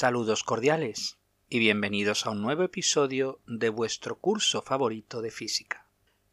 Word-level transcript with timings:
Saludos 0.00 0.44
cordiales 0.44 1.18
y 1.50 1.58
bienvenidos 1.58 2.24
a 2.24 2.30
un 2.30 2.40
nuevo 2.40 2.62
episodio 2.62 3.38
de 3.46 3.68
vuestro 3.68 4.18
curso 4.18 4.62
favorito 4.62 5.20
de 5.20 5.30
física. 5.30 5.84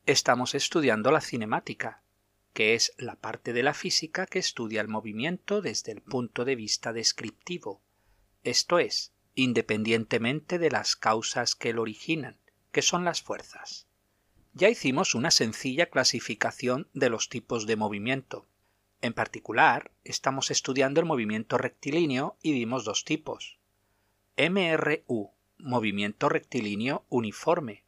Estamos 0.05 0.55
estudiando 0.55 1.11
la 1.11 1.19
cinemática, 1.19 2.01
que 2.53 2.75
es 2.75 2.93
la 2.97 3.17
parte 3.17 3.51
de 3.51 3.63
la 3.63 3.73
física 3.73 4.25
que 4.25 4.39
estudia 4.39 4.79
el 4.79 4.87
movimiento 4.87 5.59
desde 5.59 5.91
el 5.91 6.01
punto 6.01 6.45
de 6.45 6.55
vista 6.55 6.93
descriptivo, 6.93 7.81
esto 8.45 8.79
es, 8.79 9.11
independientemente 9.35 10.59
de 10.59 10.71
las 10.71 10.95
causas 10.95 11.53
que 11.53 11.73
lo 11.73 11.81
originan, 11.81 12.37
que 12.71 12.81
son 12.81 13.03
las 13.03 13.21
fuerzas. 13.21 13.85
Ya 14.53 14.69
hicimos 14.69 15.13
una 15.13 15.29
sencilla 15.29 15.87
clasificación 15.87 16.87
de 16.93 17.09
los 17.09 17.27
tipos 17.27 17.67
de 17.67 17.75
movimiento, 17.75 18.47
en 19.01 19.13
particular, 19.13 19.91
estamos 20.03 20.51
estudiando 20.51 20.99
el 20.99 21.05
movimiento 21.05 21.57
rectilíneo 21.57 22.37
y 22.41 22.53
vimos 22.53 22.83
dos 22.83 23.05
tipos. 23.05 23.59
MRU, 24.37 25.31
movimiento 25.57 26.29
rectilíneo 26.29 27.05
uniforme. 27.09 27.83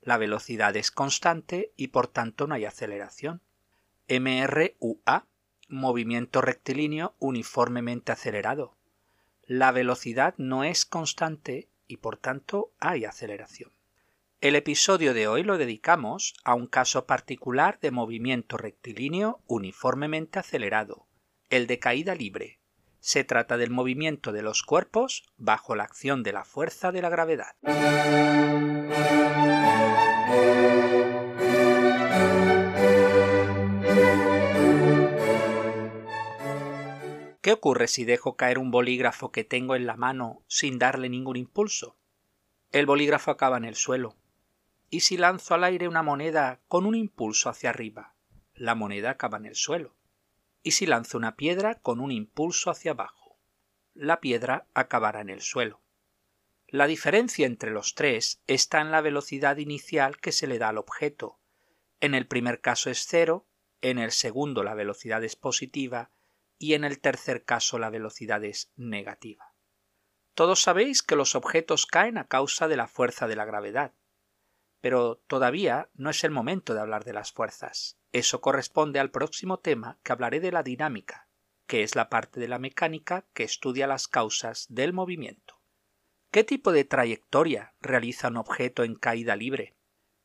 La 0.00 0.18
velocidad 0.18 0.76
es 0.76 0.90
constante 0.90 1.72
y 1.76 1.88
por 1.88 2.08
tanto 2.08 2.46
no 2.46 2.54
hay 2.54 2.64
aceleración. 2.64 3.40
MRUA, 4.08 5.26
movimiento 5.68 6.40
rectilíneo 6.40 7.14
uniformemente 7.18 8.12
acelerado. 8.12 8.76
La 9.46 9.72
velocidad 9.72 10.34
no 10.38 10.64
es 10.64 10.84
constante 10.84 11.68
y 11.86 11.98
por 11.98 12.16
tanto 12.16 12.70
hay 12.80 13.04
aceleración. 13.04 13.70
El 14.44 14.56
episodio 14.56 15.14
de 15.14 15.26
hoy 15.26 15.42
lo 15.42 15.56
dedicamos 15.56 16.34
a 16.44 16.54
un 16.54 16.66
caso 16.66 17.06
particular 17.06 17.80
de 17.80 17.90
movimiento 17.90 18.58
rectilíneo 18.58 19.40
uniformemente 19.46 20.38
acelerado, 20.38 21.06
el 21.48 21.66
de 21.66 21.78
caída 21.78 22.14
libre. 22.14 22.60
Se 23.00 23.24
trata 23.24 23.56
del 23.56 23.70
movimiento 23.70 24.32
de 24.32 24.42
los 24.42 24.62
cuerpos 24.62 25.24
bajo 25.38 25.74
la 25.74 25.84
acción 25.84 26.22
de 26.22 26.34
la 26.34 26.44
fuerza 26.44 26.92
de 26.92 27.00
la 27.00 27.08
gravedad. 27.08 27.56
¿Qué 37.40 37.52
ocurre 37.52 37.88
si 37.88 38.04
dejo 38.04 38.36
caer 38.36 38.58
un 38.58 38.70
bolígrafo 38.70 39.32
que 39.32 39.44
tengo 39.44 39.74
en 39.74 39.86
la 39.86 39.96
mano 39.96 40.42
sin 40.48 40.78
darle 40.78 41.08
ningún 41.08 41.38
impulso? 41.38 41.96
El 42.72 42.84
bolígrafo 42.84 43.30
acaba 43.30 43.56
en 43.56 43.64
el 43.64 43.76
suelo 43.76 44.16
¿Y 44.94 45.00
si 45.00 45.16
lanzo 45.16 45.54
al 45.54 45.64
aire 45.64 45.88
una 45.88 46.04
moneda 46.04 46.60
con 46.68 46.86
un 46.86 46.94
impulso 46.94 47.50
hacia 47.50 47.70
arriba? 47.70 48.14
La 48.54 48.76
moneda 48.76 49.10
acaba 49.10 49.38
en 49.38 49.46
el 49.46 49.56
suelo. 49.56 49.96
¿Y 50.62 50.70
si 50.70 50.86
lanzo 50.86 51.18
una 51.18 51.34
piedra 51.34 51.80
con 51.80 51.98
un 51.98 52.12
impulso 52.12 52.70
hacia 52.70 52.92
abajo? 52.92 53.36
La 53.92 54.20
piedra 54.20 54.68
acabará 54.72 55.20
en 55.20 55.30
el 55.30 55.40
suelo. 55.40 55.80
La 56.68 56.86
diferencia 56.86 57.44
entre 57.44 57.72
los 57.72 57.96
tres 57.96 58.40
está 58.46 58.80
en 58.82 58.92
la 58.92 59.00
velocidad 59.00 59.56
inicial 59.56 60.18
que 60.18 60.30
se 60.30 60.46
le 60.46 60.60
da 60.60 60.68
al 60.68 60.78
objeto. 60.78 61.40
En 61.98 62.14
el 62.14 62.28
primer 62.28 62.60
caso 62.60 62.88
es 62.88 63.04
cero, 63.04 63.48
en 63.80 63.98
el 63.98 64.12
segundo 64.12 64.62
la 64.62 64.74
velocidad 64.74 65.24
es 65.24 65.34
positiva 65.34 66.12
y 66.56 66.74
en 66.74 66.84
el 66.84 67.00
tercer 67.00 67.44
caso 67.44 67.80
la 67.80 67.90
velocidad 67.90 68.44
es 68.44 68.70
negativa. 68.76 69.54
Todos 70.34 70.62
sabéis 70.62 71.02
que 71.02 71.16
los 71.16 71.34
objetos 71.34 71.84
caen 71.84 72.16
a 72.16 72.28
causa 72.28 72.68
de 72.68 72.76
la 72.76 72.86
fuerza 72.86 73.26
de 73.26 73.34
la 73.34 73.44
gravedad. 73.44 73.92
Pero 74.84 75.22
todavía 75.28 75.88
no 75.94 76.10
es 76.10 76.24
el 76.24 76.30
momento 76.30 76.74
de 76.74 76.80
hablar 76.80 77.04
de 77.04 77.14
las 77.14 77.32
fuerzas. 77.32 77.96
Eso 78.12 78.42
corresponde 78.42 79.00
al 79.00 79.10
próximo 79.10 79.58
tema 79.58 79.98
que 80.02 80.12
hablaré 80.12 80.40
de 80.40 80.52
la 80.52 80.62
dinámica, 80.62 81.26
que 81.66 81.84
es 81.84 81.94
la 81.94 82.10
parte 82.10 82.38
de 82.38 82.48
la 82.48 82.58
mecánica 82.58 83.24
que 83.32 83.44
estudia 83.44 83.86
las 83.86 84.08
causas 84.08 84.66
del 84.68 84.92
movimiento. 84.92 85.58
¿Qué 86.30 86.44
tipo 86.44 86.70
de 86.70 86.84
trayectoria 86.84 87.72
realiza 87.80 88.28
un 88.28 88.36
objeto 88.36 88.84
en 88.84 88.94
caída 88.94 89.36
libre? 89.36 89.74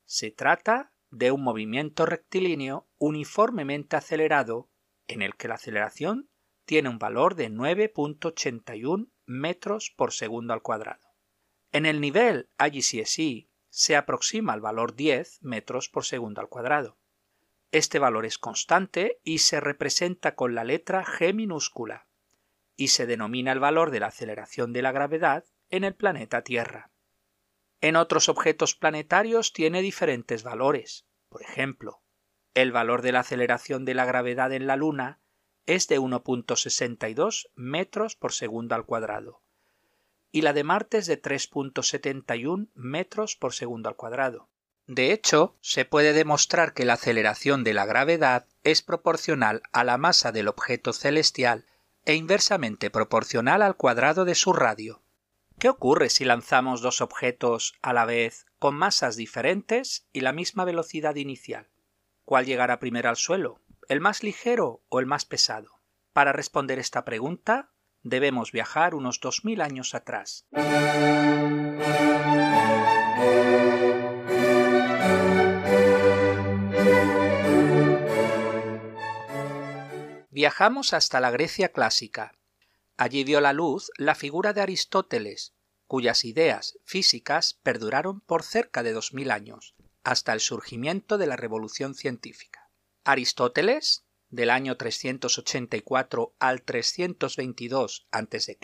Se 0.04 0.30
trata 0.30 0.92
de 1.10 1.32
un 1.32 1.42
movimiento 1.42 2.06
rectilíneo 2.06 2.90
uniformemente 2.98 3.96
acelerado 3.96 4.68
en 5.08 5.22
el 5.22 5.38
que 5.38 5.48
la 5.48 5.56
aceleración 5.56 6.30
tiene 6.66 6.90
un 6.90 7.00
valor 7.00 7.36
de 7.36 7.50
9.81 7.50 9.10
metros 9.26 9.94
por 9.96 10.12
segundo 10.12 10.52
al 10.52 10.62
cuadrado. 10.62 11.08
En 11.72 11.86
el 11.86 12.02
nivel 12.02 12.50
IGCSE 12.60 13.49
se 13.70 13.96
aproxima 13.96 14.54
al 14.54 14.62
valor 14.62 14.96
10 14.96 15.40
metros 15.42 15.90
por 15.90 16.06
segundo 16.06 16.42
al 16.42 16.50
cuadrado. 16.50 16.98
Este 17.72 18.00
valor 18.00 18.26
es 18.26 18.38
constante 18.38 19.20
y 19.24 19.40
se 19.40 19.60
representa 19.60 20.36
con 20.36 20.56
la 20.56 20.64
letra 20.64 21.06
G 21.06 21.34
minúscula, 21.34 22.08
y 22.76 22.90
se 22.90 23.06
denomina 23.06 23.52
el 23.52 23.60
valor 23.60 23.92
de 23.92 24.00
la 24.00 24.08
aceleración 24.08 24.74
de 24.74 24.82
la 24.82 24.92
gravedad 24.92 25.46
en 25.70 25.84
el 25.84 25.96
planeta 25.96 26.44
Tierra. 26.44 26.92
En 27.82 27.96
otros 27.96 28.28
objetos 28.28 28.76
planetarios 28.76 29.54
tiene 29.54 29.82
diferentes 29.82 30.44
valores. 30.44 31.06
Por 31.30 31.44
ejemplo, 31.44 32.02
el 32.56 32.72
valor 32.72 33.02
de 33.02 33.12
la 33.12 33.20
aceleración 33.20 33.86
de 33.86 33.94
la 33.94 34.06
gravedad 34.06 34.52
en 34.52 34.66
la 34.66 34.76
Luna 34.76 35.22
es 35.66 35.88
de 35.88 36.00
1.62 36.00 37.52
metros 37.56 38.16
por 38.16 38.34
segundo 38.34 38.76
al 38.76 38.86
cuadrado, 38.86 39.44
y 40.32 40.42
la 40.42 40.54
de 40.54 40.64
Marte 40.64 41.00
es 41.00 41.08
de 41.08 41.22
3.71 41.22 42.70
metros 42.74 43.36
por 43.36 43.54
segundo 43.54 43.90
al 43.90 43.96
cuadrado. 43.96 44.50
De 44.88 45.14
hecho, 45.14 45.56
se 45.62 45.86
puede 45.86 46.14
demostrar 46.14 46.74
que 46.74 46.86
la 46.86 46.94
aceleración 46.94 47.64
de 47.64 47.74
la 47.74 47.86
gravedad 47.86 48.48
es 48.64 48.82
proporcional 48.82 49.62
a 49.72 49.84
la 49.84 49.98
masa 49.98 50.32
del 50.32 50.48
objeto 50.48 50.94
celestial 50.94 51.66
e 52.06 52.16
inversamente 52.16 52.90
proporcional 52.90 53.62
al 53.62 53.76
cuadrado 53.76 54.26
de 54.26 54.34
su 54.34 54.52
radio. 54.52 55.04
¿Qué 55.60 55.70
ocurre 55.70 56.10
si 56.10 56.26
lanzamos 56.26 56.82
dos 56.82 57.02
objetos 57.02 57.76
a 57.82 57.94
la 57.94 58.06
vez 58.06 58.48
con 58.58 58.76
masas 58.76 59.16
diferentes 59.16 60.08
y 60.12 60.22
la 60.22 60.34
misma 60.34 60.66
velocidad 60.66 61.16
inicial? 61.16 61.68
¿Cuál 62.26 62.46
llegará 62.46 62.80
primero 62.80 63.10
al 63.10 63.18
suelo? 63.18 63.60
¿El 63.90 64.02
más 64.02 64.24
ligero 64.24 64.82
o 64.90 65.00
el 65.00 65.06
más 65.06 65.26
pesado? 65.26 65.82
Para 66.14 66.32
responder 66.32 66.80
esta 66.80 67.06
pregunta, 67.06 67.72
debemos 68.04 68.52
viajar 68.52 68.96
unos 68.96 69.20
2000 69.20 69.62
años 69.62 69.96
atrás. 69.96 70.46
Viajamos 80.32 80.94
hasta 80.94 81.20
la 81.20 81.32
Grecia 81.32 81.74
clásica. 81.74 82.34
Allí 82.96 83.24
vio 83.24 83.42
la 83.42 83.52
luz 83.52 83.92
la 83.98 84.16
figura 84.16 84.54
de 84.54 84.62
Aristóteles, 84.62 85.54
cuyas 85.86 86.24
ideas 86.24 86.78
físicas 86.86 87.60
perduraron 87.64 88.22
por 88.22 88.44
cerca 88.44 88.84
de 88.84 88.94
2000 88.94 89.32
años, 89.32 89.76
hasta 90.04 90.32
el 90.34 90.40
surgimiento 90.40 91.18
de 91.18 91.28
la 91.28 91.36
revolución 91.36 91.94
científica. 91.94 92.70
Aristóteles 93.04 94.06
del 94.30 94.50
año 94.50 94.78
384 94.78 96.36
al 96.40 96.62
322 96.62 98.08
a.C., 98.12 98.58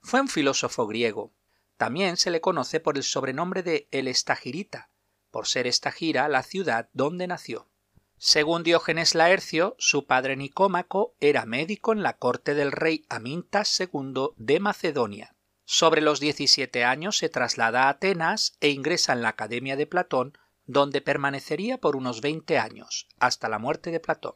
fue 0.00 0.20
un 0.20 0.28
filósofo 0.28 0.86
griego. 0.86 1.32
También 1.76 2.16
se 2.16 2.30
le 2.30 2.40
conoce 2.40 2.78
por 2.78 2.96
el 2.96 3.02
sobrenombre 3.02 3.62
de 3.62 3.88
el 3.90 4.06
Estagirita, 4.06 4.90
por 5.30 5.46
ser 5.46 5.66
Estagira 5.66 6.28
la 6.28 6.42
ciudad 6.42 6.88
donde 6.92 7.26
nació. 7.26 7.68
Según 8.16 8.62
Diógenes 8.62 9.14
Laercio, 9.14 9.74
su 9.78 10.06
padre 10.06 10.36
Nicómaco 10.36 11.16
era 11.20 11.46
médico 11.46 11.92
en 11.92 12.02
la 12.02 12.16
corte 12.16 12.54
del 12.54 12.70
rey 12.70 13.04
Amintas 13.08 13.80
II 13.80 14.28
de 14.36 14.60
Macedonia. 14.60 15.34
Sobre 15.64 16.02
los 16.02 16.20
17 16.20 16.84
años 16.84 17.16
se 17.16 17.28
traslada 17.28 17.84
a 17.84 17.88
Atenas 17.88 18.56
e 18.60 18.68
ingresa 18.68 19.14
en 19.14 19.22
la 19.22 19.30
Academia 19.30 19.76
de 19.76 19.86
Platón, 19.86 20.38
donde 20.66 21.00
permanecería 21.00 21.78
por 21.78 21.96
unos 21.96 22.20
20 22.20 22.58
años, 22.58 23.08
hasta 23.18 23.48
la 23.48 23.58
muerte 23.58 23.90
de 23.90 24.00
Platón. 24.00 24.34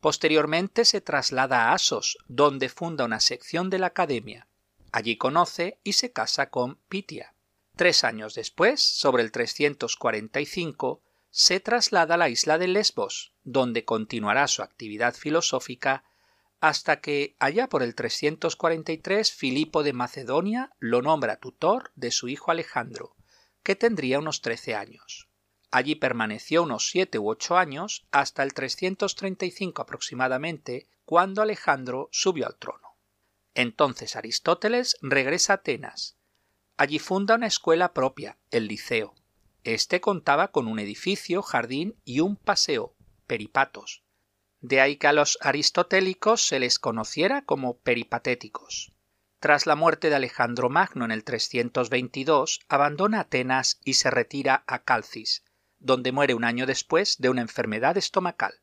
Posteriormente 0.00 0.84
se 0.84 1.00
traslada 1.00 1.64
a 1.64 1.72
Asos, 1.72 2.18
donde 2.28 2.68
funda 2.68 3.04
una 3.04 3.20
sección 3.20 3.70
de 3.70 3.78
la 3.78 3.88
academia. 3.88 4.46
Allí 4.92 5.16
conoce 5.16 5.78
y 5.84 5.94
se 5.94 6.12
casa 6.12 6.50
con 6.50 6.76
Pitia. 6.88 7.34
Tres 7.76 8.04
años 8.04 8.34
después, 8.34 8.80
sobre 8.80 9.22
el 9.22 9.32
345, 9.32 11.02
se 11.30 11.60
traslada 11.60 12.14
a 12.14 12.18
la 12.18 12.30
isla 12.30 12.56
de 12.56 12.68
Lesbos, 12.68 13.34
donde 13.44 13.84
continuará 13.84 14.48
su 14.48 14.62
actividad 14.62 15.14
filosófica 15.14 16.04
hasta 16.60 17.00
que, 17.00 17.36
allá 17.38 17.68
por 17.68 17.82
el 17.82 17.94
343, 17.94 19.30
Filipo 19.32 19.82
de 19.82 19.92
Macedonia 19.92 20.72
lo 20.78 21.02
nombra 21.02 21.36
tutor 21.36 21.92
de 21.94 22.10
su 22.10 22.28
hijo 22.28 22.50
Alejandro, 22.50 23.14
que 23.62 23.76
tendría 23.76 24.18
unos 24.18 24.40
trece 24.40 24.74
años. 24.74 25.28
Allí 25.70 25.94
permaneció 25.94 26.62
unos 26.62 26.88
siete 26.88 27.18
u 27.18 27.28
ocho 27.28 27.56
años 27.56 28.06
hasta 28.10 28.42
el 28.42 28.54
335 28.54 29.82
aproximadamente, 29.82 30.88
cuando 31.04 31.42
Alejandro 31.42 32.08
subió 32.12 32.46
al 32.46 32.56
trono. 32.56 32.96
Entonces 33.54 34.16
Aristóteles 34.16 34.96
regresa 35.02 35.54
a 35.54 35.56
Atenas. 35.56 36.16
Allí 36.76 36.98
funda 36.98 37.36
una 37.36 37.46
escuela 37.46 37.94
propia, 37.94 38.38
el 38.50 38.68
Liceo. 38.68 39.14
Este 39.64 40.00
contaba 40.00 40.48
con 40.48 40.68
un 40.68 40.78
edificio, 40.78 41.42
jardín 41.42 41.96
y 42.04 42.20
un 42.20 42.36
paseo, 42.36 42.94
peripatos. 43.26 44.04
De 44.60 44.80
ahí 44.80 44.96
que 44.96 45.06
a 45.06 45.12
los 45.12 45.38
aristotélicos 45.40 46.46
se 46.46 46.60
les 46.60 46.78
conociera 46.78 47.42
como 47.42 47.78
peripatéticos. 47.78 48.92
Tras 49.40 49.66
la 49.66 49.76
muerte 49.76 50.08
de 50.08 50.16
Alejandro 50.16 50.70
Magno 50.70 51.04
en 51.04 51.10
el 51.10 51.24
322, 51.24 52.60
abandona 52.68 53.20
Atenas 53.20 53.80
y 53.84 53.94
se 53.94 54.10
retira 54.10 54.64
a 54.66 54.82
Calcis, 54.82 55.44
donde 55.86 56.12
muere 56.12 56.34
un 56.34 56.44
año 56.44 56.66
después 56.66 57.16
de 57.18 57.30
una 57.30 57.40
enfermedad 57.40 57.96
estomacal. 57.96 58.60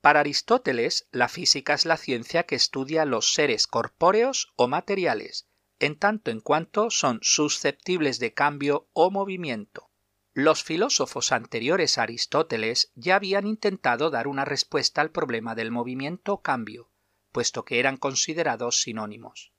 Para 0.00 0.20
Aristóteles, 0.20 1.06
la 1.10 1.28
física 1.28 1.74
es 1.74 1.84
la 1.84 1.96
ciencia 1.96 2.44
que 2.44 2.54
estudia 2.54 3.04
los 3.04 3.34
seres 3.34 3.66
corpóreos 3.66 4.52
o 4.56 4.68
materiales, 4.68 5.46
en 5.78 5.98
tanto 5.98 6.30
en 6.30 6.40
cuanto 6.40 6.90
son 6.90 7.18
susceptibles 7.22 8.18
de 8.18 8.32
cambio 8.32 8.88
o 8.92 9.10
movimiento. 9.10 9.90
Los 10.34 10.62
filósofos 10.62 11.30
anteriores 11.30 11.98
a 11.98 12.04
Aristóteles 12.04 12.90
ya 12.94 13.16
habían 13.16 13.46
intentado 13.46 14.10
dar 14.10 14.26
una 14.26 14.44
respuesta 14.44 15.00
al 15.02 15.10
problema 15.10 15.54
del 15.54 15.70
movimiento 15.70 16.34
o 16.34 16.42
cambio, 16.42 16.90
puesto 17.32 17.64
que 17.64 17.78
eran 17.80 17.96
considerados 17.96 18.80
sinónimos. 18.80 19.52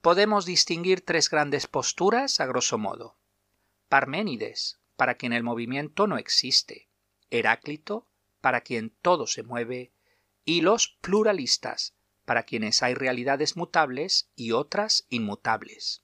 Podemos 0.00 0.44
distinguir 0.44 1.00
tres 1.00 1.30
grandes 1.30 1.66
posturas 1.66 2.40
a 2.40 2.46
grosso 2.46 2.78
modo. 2.78 3.16
Parménides, 3.88 4.77
para 4.98 5.14
quien 5.14 5.32
el 5.32 5.44
movimiento 5.44 6.08
no 6.08 6.18
existe. 6.18 6.88
Heráclito, 7.30 8.08
para 8.40 8.62
quien 8.62 8.90
todo 9.00 9.28
se 9.28 9.44
mueve. 9.44 9.92
Y 10.44 10.60
los 10.60 10.98
pluralistas, 11.00 11.94
para 12.24 12.42
quienes 12.42 12.82
hay 12.82 12.94
realidades 12.94 13.56
mutables 13.56 14.28
y 14.34 14.50
otras 14.50 15.06
inmutables. 15.08 16.02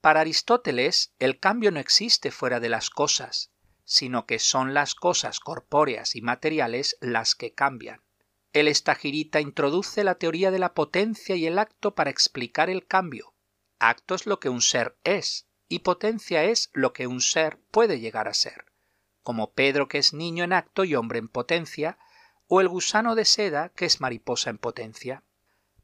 Para 0.00 0.20
Aristóteles, 0.20 1.12
el 1.18 1.40
cambio 1.40 1.72
no 1.72 1.80
existe 1.80 2.30
fuera 2.30 2.60
de 2.60 2.68
las 2.68 2.88
cosas, 2.88 3.50
sino 3.84 4.26
que 4.26 4.38
son 4.38 4.74
las 4.74 4.94
cosas 4.94 5.40
corpóreas 5.40 6.14
y 6.14 6.22
materiales 6.22 6.96
las 7.00 7.34
que 7.34 7.52
cambian. 7.52 8.04
El 8.52 8.68
estagirita 8.68 9.40
introduce 9.40 10.04
la 10.04 10.14
teoría 10.14 10.52
de 10.52 10.60
la 10.60 10.72
potencia 10.72 11.34
y 11.34 11.46
el 11.46 11.58
acto 11.58 11.96
para 11.96 12.10
explicar 12.10 12.70
el 12.70 12.86
cambio. 12.86 13.34
Acto 13.80 14.14
es 14.14 14.24
lo 14.24 14.38
que 14.38 14.50
un 14.50 14.62
ser 14.62 14.96
es, 15.02 15.45
y 15.68 15.80
potencia 15.80 16.44
es 16.44 16.70
lo 16.72 16.92
que 16.92 17.06
un 17.06 17.20
ser 17.20 17.58
puede 17.70 18.00
llegar 18.00 18.28
a 18.28 18.34
ser, 18.34 18.66
como 19.22 19.52
Pedro 19.52 19.88
que 19.88 19.98
es 19.98 20.12
niño 20.12 20.44
en 20.44 20.52
acto 20.52 20.84
y 20.84 20.94
hombre 20.94 21.18
en 21.18 21.28
potencia, 21.28 21.98
o 22.48 22.60
el 22.60 22.68
gusano 22.68 23.14
de 23.14 23.24
seda 23.24 23.70
que 23.70 23.84
es 23.84 24.00
mariposa 24.00 24.50
en 24.50 24.58
potencia. 24.58 25.24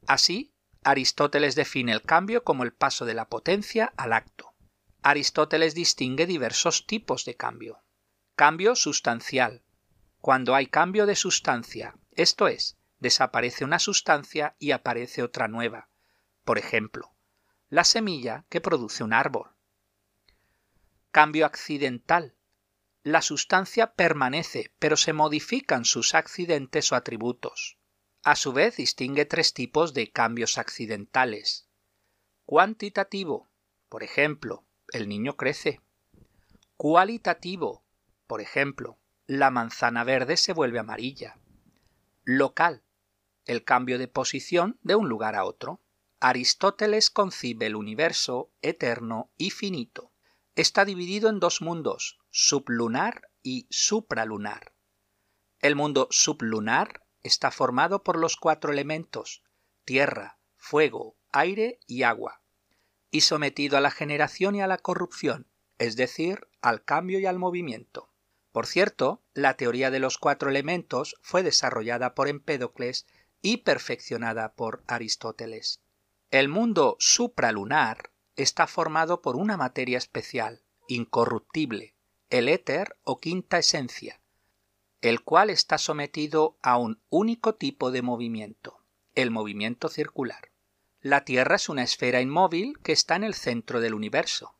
Así, 0.07 0.53
Aristóteles 0.83 1.55
define 1.55 1.91
el 1.91 2.01
cambio 2.01 2.43
como 2.43 2.63
el 2.63 2.73
paso 2.73 3.05
de 3.05 3.13
la 3.13 3.29
potencia 3.29 3.93
al 3.97 4.13
acto. 4.13 4.53
Aristóteles 5.01 5.75
distingue 5.75 6.25
diversos 6.25 6.87
tipos 6.87 7.25
de 7.25 7.35
cambio. 7.35 7.83
Cambio 8.35 8.75
sustancial. 8.75 9.63
Cuando 10.19 10.55
hay 10.55 10.67
cambio 10.67 11.05
de 11.05 11.15
sustancia, 11.15 11.95
esto 12.11 12.47
es, 12.47 12.77
desaparece 12.99 13.65
una 13.65 13.79
sustancia 13.79 14.55
y 14.59 14.71
aparece 14.71 15.23
otra 15.23 15.49
nueva. 15.49 15.89
Por 16.45 16.57
ejemplo, 16.57 17.13
la 17.69 17.83
semilla 17.83 18.45
que 18.49 18.61
produce 18.61 19.03
un 19.03 19.13
árbol. 19.13 19.51
Cambio 21.13 21.45
accidental. 21.45 22.33
La 23.03 23.21
sustancia 23.21 23.93
permanece, 23.93 24.73
pero 24.79 24.97
se 24.97 25.13
modifican 25.13 25.85
sus 25.85 26.15
accidentes 26.15 26.91
o 26.91 26.95
atributos. 26.95 27.77
A 28.23 28.35
su 28.35 28.51
vez 28.51 28.77
distingue 28.77 29.25
tres 29.25 29.53
tipos 29.53 29.93
de 29.93 30.09
cambios 30.09 30.57
accidentales. 30.57 31.69
Cuantitativo. 32.45 33.47
Por 33.89 34.01
ejemplo, 34.01 34.65
el 34.91 35.07
niño 35.07 35.37
crece. 35.37 35.81
Cualitativo. 36.77 37.83
Por 38.25 38.41
ejemplo, 38.41 38.97
la 39.27 39.51
manzana 39.51 40.03
verde 40.03 40.35
se 40.35 40.51
vuelve 40.51 40.79
amarilla. 40.79 41.37
Local. 42.23 42.81
El 43.45 43.63
cambio 43.63 43.99
de 43.99 44.07
posición 44.07 44.79
de 44.81 44.95
un 44.95 45.09
lugar 45.09 45.35
a 45.35 45.45
otro. 45.45 45.79
Aristóteles 46.19 47.11
concibe 47.11 47.67
el 47.67 47.75
universo 47.75 48.51
eterno 48.63 49.29
y 49.37 49.51
finito. 49.51 50.12
Está 50.55 50.85
dividido 50.85 51.29
en 51.29 51.39
dos 51.39 51.61
mundos, 51.61 52.19
sublunar 52.29 53.29
y 53.41 53.65
supralunar. 53.71 54.75
El 55.59 55.75
mundo 55.75 56.07
sublunar 56.11 57.03
está 57.23 57.49
formado 57.49 58.03
por 58.03 58.19
los 58.19 58.37
cuatro 58.37 58.71
elementos, 58.71 59.43
tierra, 59.83 60.37
fuego, 60.55 61.17
aire 61.31 61.79
y 61.87 62.03
agua, 62.03 62.43
y 63.09 63.21
sometido 63.21 63.77
a 63.77 63.81
la 63.81 63.89
generación 63.89 64.53
y 64.53 64.61
a 64.61 64.67
la 64.67 64.77
corrupción, 64.77 65.49
es 65.79 65.95
decir, 65.95 66.47
al 66.61 66.83
cambio 66.83 67.19
y 67.19 67.25
al 67.25 67.39
movimiento. 67.39 68.13
Por 68.51 68.67
cierto, 68.67 69.23
la 69.33 69.55
teoría 69.55 69.89
de 69.89 69.99
los 69.99 70.19
cuatro 70.19 70.51
elementos 70.51 71.15
fue 71.23 71.41
desarrollada 71.41 72.13
por 72.13 72.27
Empédocles 72.27 73.07
y 73.41 73.57
perfeccionada 73.57 74.53
por 74.53 74.83
Aristóteles. 74.85 75.81
El 76.29 76.47
mundo 76.47 76.95
supralunar 76.99 78.12
está 78.35 78.67
formado 78.67 79.21
por 79.21 79.35
una 79.35 79.57
materia 79.57 79.97
especial, 79.97 80.61
incorruptible, 80.87 81.95
el 82.29 82.49
éter 82.49 82.97
o 83.03 83.19
quinta 83.19 83.59
esencia, 83.59 84.19
el 85.01 85.21
cual 85.21 85.49
está 85.49 85.77
sometido 85.77 86.57
a 86.61 86.77
un 86.77 87.01
único 87.09 87.55
tipo 87.55 87.91
de 87.91 88.01
movimiento, 88.01 88.83
el 89.15 89.31
movimiento 89.31 89.89
circular. 89.89 90.49
La 91.01 91.25
Tierra 91.25 91.57
es 91.57 91.67
una 91.67 91.83
esfera 91.83 92.21
inmóvil 92.21 92.79
que 92.79 92.93
está 92.93 93.15
en 93.17 93.25
el 93.25 93.33
centro 93.33 93.81
del 93.81 93.93
universo. 93.93 94.55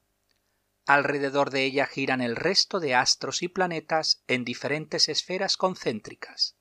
Alrededor 0.85 1.49
de 1.49 1.63
ella 1.63 1.85
giran 1.87 2.19
el 2.19 2.35
resto 2.35 2.81
de 2.81 2.93
astros 2.93 3.41
y 3.41 3.47
planetas 3.47 4.21
en 4.27 4.43
diferentes 4.43 5.07
esferas 5.07 5.55
concéntricas. 5.55 6.57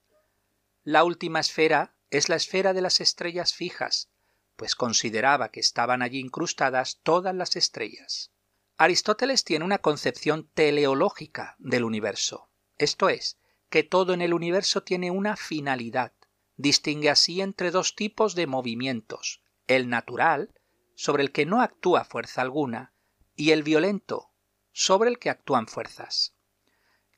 La 0.85 1.03
última 1.03 1.41
esfera 1.41 1.95
es 2.11 2.29
la 2.29 2.37
esfera 2.37 2.73
de 2.73 2.83
las 2.83 3.01
estrellas 3.01 3.55
fijas, 3.55 4.09
pues 4.57 4.75
consideraba 4.75 5.51
que 5.51 5.61
estaban 5.61 6.03
allí 6.03 6.19
incrustadas 6.19 7.01
todas 7.03 7.35
las 7.35 7.57
estrellas. 7.57 8.33
Aristóteles 8.77 9.45
tiene 9.45 9.65
una 9.65 9.79
concepción 9.79 10.49
teleológica 10.55 11.57
del 11.59 11.85
universo, 11.85 12.51
esto 12.79 13.09
es, 13.09 13.39
que 13.71 13.83
todo 13.85 14.13
en 14.13 14.23
el 14.23 14.35
universo 14.35 14.83
tiene 14.83 15.11
una 15.11 15.37
finalidad. 15.37 16.13
Distingue 16.57 17.11
así 17.11 17.41
entre 17.41 17.71
dos 17.71 17.95
tipos 17.95 18.35
de 18.35 18.47
movimientos, 18.47 19.43
el 19.67 19.89
natural, 19.89 20.53
sobre 20.95 21.23
el 21.23 21.33
que 21.33 21.47
no 21.47 21.61
actúa 21.61 22.05
fuerza 22.05 22.43
alguna, 22.43 22.93
y 23.37 23.53
el 23.53 23.63
violento, 23.63 24.31
sobre 24.73 25.11
el 25.11 25.19
que 25.19 25.31
actúan 25.31 25.69
fuerzas. 25.69 26.35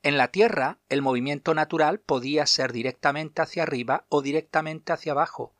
En 0.03 0.17
la 0.17 0.27
Tierra, 0.27 0.79
el 0.87 1.01
movimiento 1.01 1.55
natural 1.55 1.99
podía 1.99 2.45
ser 2.45 2.71
directamente 2.71 3.41
hacia 3.41 3.63
arriba 3.63 4.05
o 4.09 4.21
directamente 4.21 4.93
hacia 4.93 5.13
abajo, 5.13 5.54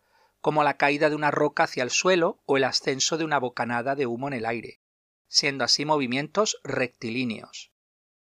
como 0.46 0.64
la 0.64 0.78
caída 0.78 1.10
de 1.10 1.16
una 1.16 1.32
roca 1.32 1.64
hacia 1.64 1.82
el 1.82 1.90
suelo 1.90 2.40
o 2.46 2.56
el 2.56 2.66
ascenso 2.66 3.18
de 3.18 3.24
una 3.24 3.40
bocanada 3.40 3.96
de 3.96 4.06
humo 4.06 4.28
en 4.28 4.36
el 4.36 4.46
aire, 4.46 4.80
siendo 5.28 5.64
así 5.64 5.86
movimientos 5.86 6.60
rectilíneos. 6.64 7.72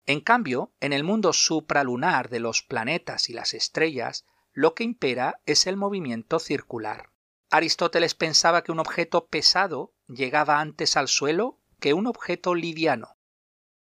En 0.07 0.21
cambio, 0.21 0.73
en 0.79 0.93
el 0.93 1.03
mundo 1.03 1.33
supralunar 1.33 2.29
de 2.29 2.39
los 2.39 2.63
planetas 2.63 3.29
y 3.29 3.33
las 3.33 3.55
estrellas, 3.55 4.25
lo 4.53 4.77
que 4.77 4.85
impera 4.85 5.41
es 5.47 5.67
el 5.67 5.77
movimiento 5.77 6.39
circular. 6.39 7.11
Aristóteles 7.51 8.15
pensaba 8.15 8.63
que 8.63 8.71
un 8.71 8.79
objeto 8.79 9.27
pesado 9.27 9.93
llegaba 10.07 10.61
antes 10.61 10.97
al 10.97 11.09
suelo 11.09 11.59
que 11.81 11.93
un 11.93 12.07
objeto 12.07 12.55
liviano. 12.55 13.17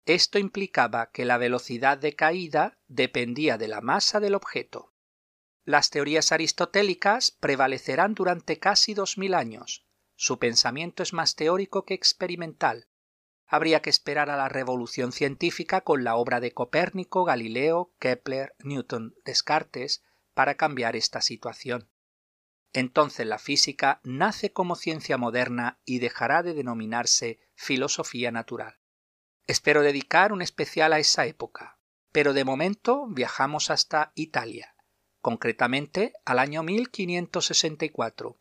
Esto 0.05 0.37
implicaba 0.37 1.09
que 1.09 1.25
la 1.25 1.39
velocidad 1.39 1.97
de 1.97 2.15
caída 2.15 2.77
dependía 2.87 3.57
de 3.57 3.69
la 3.69 3.81
masa 3.81 4.19
del 4.19 4.35
objeto. 4.35 4.93
Las 5.65 5.89
teorías 5.89 6.31
aristotélicas 6.31 7.31
prevalecerán 7.31 8.15
durante 8.15 8.59
casi 8.59 8.93
dos 8.93 9.17
mil 9.17 9.33
años. 9.33 9.85
Su 10.15 10.39
pensamiento 10.39 11.03
es 11.03 11.13
más 11.13 11.35
teórico 11.35 11.85
que 11.85 11.93
experimental. 11.93 12.87
Habría 13.45 13.81
que 13.81 13.89
esperar 13.89 14.29
a 14.29 14.37
la 14.37 14.49
revolución 14.49 15.11
científica 15.11 15.81
con 15.81 16.03
la 16.03 16.15
obra 16.15 16.39
de 16.39 16.53
Copérnico, 16.53 17.23
Galileo, 17.23 17.93
Kepler, 17.99 18.55
Newton, 18.59 19.15
Descartes 19.25 20.03
para 20.33 20.55
cambiar 20.55 20.95
esta 20.95 21.21
situación. 21.21 21.89
Entonces 22.73 23.25
la 23.25 23.39
física 23.39 23.99
nace 24.03 24.53
como 24.53 24.75
ciencia 24.75 25.17
moderna 25.17 25.79
y 25.85 25.99
dejará 25.99 26.43
de 26.43 26.53
denominarse 26.53 27.39
filosofía 27.55 28.31
natural. 28.31 28.79
Espero 29.47 29.81
dedicar 29.81 30.31
un 30.31 30.41
especial 30.41 30.93
a 30.93 30.99
esa 30.99 31.25
época, 31.25 31.79
pero 32.11 32.33
de 32.33 32.45
momento 32.45 33.07
viajamos 33.07 33.71
hasta 33.71 34.11
Italia 34.15 34.75
concretamente 35.21 36.13
al 36.25 36.39
año 36.39 36.63
1564. 36.63 38.37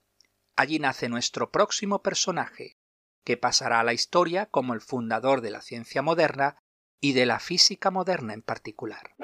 Allí 0.56 0.78
nace 0.78 1.08
nuestro 1.08 1.50
próximo 1.50 2.02
personaje, 2.02 2.76
que 3.24 3.36
pasará 3.36 3.80
a 3.80 3.84
la 3.84 3.92
historia 3.92 4.46
como 4.46 4.74
el 4.74 4.80
fundador 4.80 5.40
de 5.40 5.50
la 5.50 5.60
ciencia 5.60 6.02
moderna 6.02 6.56
y 7.00 7.12
de 7.12 7.26
la 7.26 7.38
física 7.38 7.90
moderna 7.90 8.34
en 8.34 8.42
particular. 8.42 9.14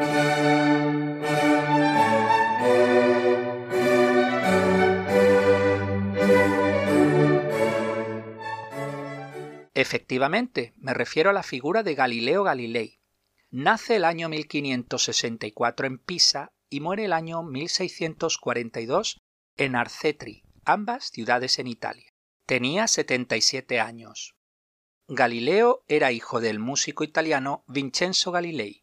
Efectivamente, 9.75 10.73
me 10.77 10.95
refiero 10.95 11.31
a 11.31 11.33
la 11.33 11.43
figura 11.43 11.83
de 11.83 11.95
Galileo 11.95 12.45
Galilei. 12.45 13.01
Nace 13.51 13.97
el 13.97 14.05
año 14.05 14.29
1564 14.29 15.87
en 15.87 15.99
Pisa 15.99 16.54
y 16.75 16.81
muere 16.81 17.05
el 17.05 17.13
año 17.13 17.45
1642 17.45 19.23
en 19.57 19.77
Arcetri, 19.77 20.43
ambas 20.65 21.09
ciudades 21.13 21.61
en 21.61 21.69
Italia. 21.69 22.13
Tenía 22.47 22.89
77 22.89 23.79
años. 23.79 24.35
Galileo 25.07 25.85
era 25.87 26.11
hijo 26.11 26.41
del 26.41 26.59
músico 26.59 27.05
italiano 27.05 27.63
Vincenzo 27.69 28.33
Galilei. 28.33 28.83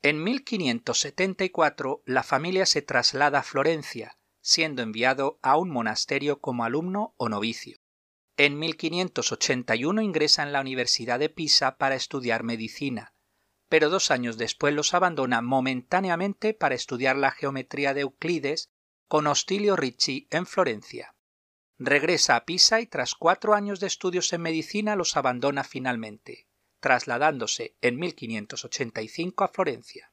En 0.00 0.22
1574 0.22 2.04
la 2.06 2.22
familia 2.22 2.66
se 2.66 2.82
traslada 2.82 3.40
a 3.40 3.42
Florencia, 3.42 4.16
siendo 4.40 4.82
enviado 4.82 5.40
a 5.42 5.56
un 5.56 5.70
monasterio 5.70 6.40
como 6.40 6.62
alumno 6.62 7.14
o 7.16 7.28
novicio. 7.28 7.78
En 8.36 8.60
1581 8.60 10.02
ingresa 10.02 10.44
en 10.44 10.52
la 10.52 10.60
Universidad 10.60 11.18
de 11.18 11.30
Pisa 11.30 11.78
para 11.78 11.96
estudiar 11.96 12.44
medicina, 12.44 13.13
pero 13.74 13.90
dos 13.90 14.12
años 14.12 14.38
después 14.38 14.72
los 14.72 14.94
abandona 14.94 15.42
momentáneamente 15.42 16.54
para 16.54 16.76
estudiar 16.76 17.16
la 17.16 17.32
geometría 17.32 17.92
de 17.92 18.02
Euclides 18.02 18.70
con 19.08 19.26
Ostilio 19.26 19.74
Ricci 19.74 20.28
en 20.30 20.46
Florencia. 20.46 21.16
Regresa 21.76 22.36
a 22.36 22.44
Pisa 22.44 22.80
y 22.80 22.86
tras 22.86 23.16
cuatro 23.16 23.52
años 23.52 23.80
de 23.80 23.88
estudios 23.88 24.32
en 24.32 24.42
medicina 24.42 24.94
los 24.94 25.16
abandona 25.16 25.64
finalmente 25.64 26.46
trasladándose 26.78 27.74
en 27.80 27.98
1585 27.98 29.42
a 29.42 29.48
Florencia. 29.48 30.12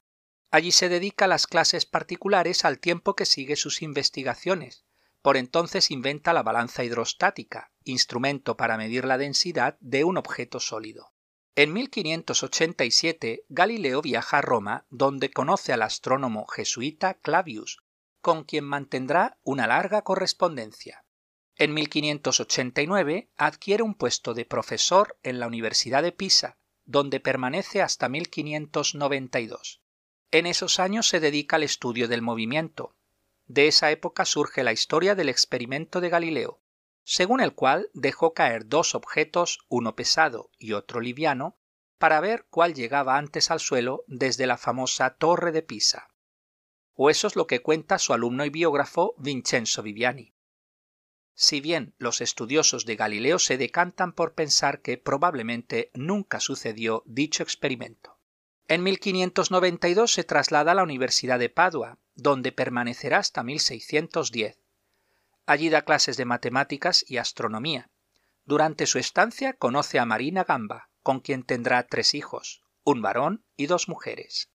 Allí 0.49 0.71
se 0.71 0.89
dedica 0.89 1.25
a 1.25 1.27
las 1.27 1.45
clases 1.45 1.85
particulares 1.85 2.65
al 2.65 2.79
tiempo 2.79 3.15
que 3.15 3.27
sigue 3.27 3.55
sus 3.55 3.83
investigaciones. 3.83 4.85
Por 5.21 5.37
entonces 5.37 5.91
inventa 5.91 6.33
la 6.33 6.41
balanza 6.41 6.83
hidrostática, 6.83 7.71
instrumento 7.83 8.57
para 8.57 8.77
medir 8.77 9.05
la 9.05 9.19
densidad 9.19 9.77
de 9.81 10.03
un 10.03 10.17
objeto 10.17 10.59
sólido. 10.59 11.10
En 11.55 11.73
1587 11.73 13.43
Galileo 13.49 14.01
viaja 14.01 14.37
a 14.37 14.41
Roma, 14.41 14.85
donde 14.89 15.31
conoce 15.31 15.73
al 15.73 15.81
astrónomo 15.81 16.47
jesuita 16.47 17.15
Clavius, 17.15 17.83
con 18.21 18.45
quien 18.45 18.63
mantendrá 18.63 19.37
una 19.43 19.67
larga 19.67 20.03
correspondencia. 20.03 21.03
En 21.57 21.73
1589 21.73 23.29
adquiere 23.35 23.83
un 23.83 23.95
puesto 23.95 24.33
de 24.33 24.45
profesor 24.45 25.17
en 25.23 25.39
la 25.39 25.47
Universidad 25.47 26.03
de 26.03 26.13
Pisa, 26.13 26.57
donde 26.85 27.19
permanece 27.19 27.81
hasta 27.81 28.07
1592. 28.07 29.81
En 30.31 30.45
esos 30.45 30.79
años 30.79 31.09
se 31.09 31.19
dedica 31.19 31.57
al 31.57 31.63
estudio 31.63 32.07
del 32.07 32.21
movimiento. 32.21 32.95
De 33.47 33.67
esa 33.67 33.91
época 33.91 34.23
surge 34.23 34.63
la 34.63 34.71
historia 34.71 35.15
del 35.15 35.27
experimento 35.27 35.99
de 35.99 36.07
Galileo, 36.07 36.60
según 37.03 37.41
el 37.41 37.53
cual 37.53 37.89
dejó 37.93 38.33
caer 38.33 38.67
dos 38.67 38.95
objetos, 38.95 39.59
uno 39.69 39.95
pesado 39.95 40.49
y 40.57 40.73
otro 40.73 40.99
liviano, 40.99 41.57
para 41.97 42.19
ver 42.19 42.45
cuál 42.49 42.73
llegaba 42.73 43.17
antes 43.17 43.51
al 43.51 43.59
suelo 43.59 44.03
desde 44.07 44.47
la 44.47 44.57
famosa 44.57 45.15
Torre 45.15 45.51
de 45.51 45.61
Pisa. 45.61 46.09
O 46.93 47.09
eso 47.09 47.27
es 47.27 47.35
lo 47.35 47.47
que 47.47 47.61
cuenta 47.61 47.99
su 47.99 48.13
alumno 48.13 48.45
y 48.45 48.49
biógrafo 48.49 49.15
Vincenzo 49.17 49.83
Viviani 49.83 50.33
si 51.41 51.59
bien 51.59 51.95
los 51.97 52.21
estudiosos 52.21 52.85
de 52.85 52.95
Galileo 52.95 53.39
se 53.39 53.57
decantan 53.57 54.13
por 54.13 54.35
pensar 54.35 54.81
que 54.81 54.99
probablemente 54.99 55.89
nunca 55.95 56.39
sucedió 56.39 57.01
dicho 57.07 57.41
experimento. 57.41 58.19
En 58.67 58.83
1592 58.83 60.13
se 60.13 60.23
traslada 60.23 60.73
a 60.73 60.75
la 60.75 60.83
Universidad 60.83 61.39
de 61.39 61.49
Padua, 61.49 61.97
donde 62.13 62.51
permanecerá 62.51 63.17
hasta 63.17 63.41
1610. 63.41 64.59
Allí 65.45 65.69
da 65.69 65.83
clases 65.83 66.17
de 66.17 66.25
matemáticas 66.25 67.03
y 67.07 67.17
astronomía. 67.17 67.89
Durante 68.45 68.85
su 68.85 68.99
estancia 68.99 69.53
conoce 69.53 69.99
a 69.99 70.05
Marina 70.05 70.43
Gamba, 70.43 70.89
con 71.03 71.19
quien 71.19 71.43
tendrá 71.43 71.87
tres 71.87 72.13
hijos, 72.13 72.63
un 72.83 73.01
varón 73.01 73.45
y 73.55 73.67
dos 73.67 73.87
mujeres. 73.87 74.51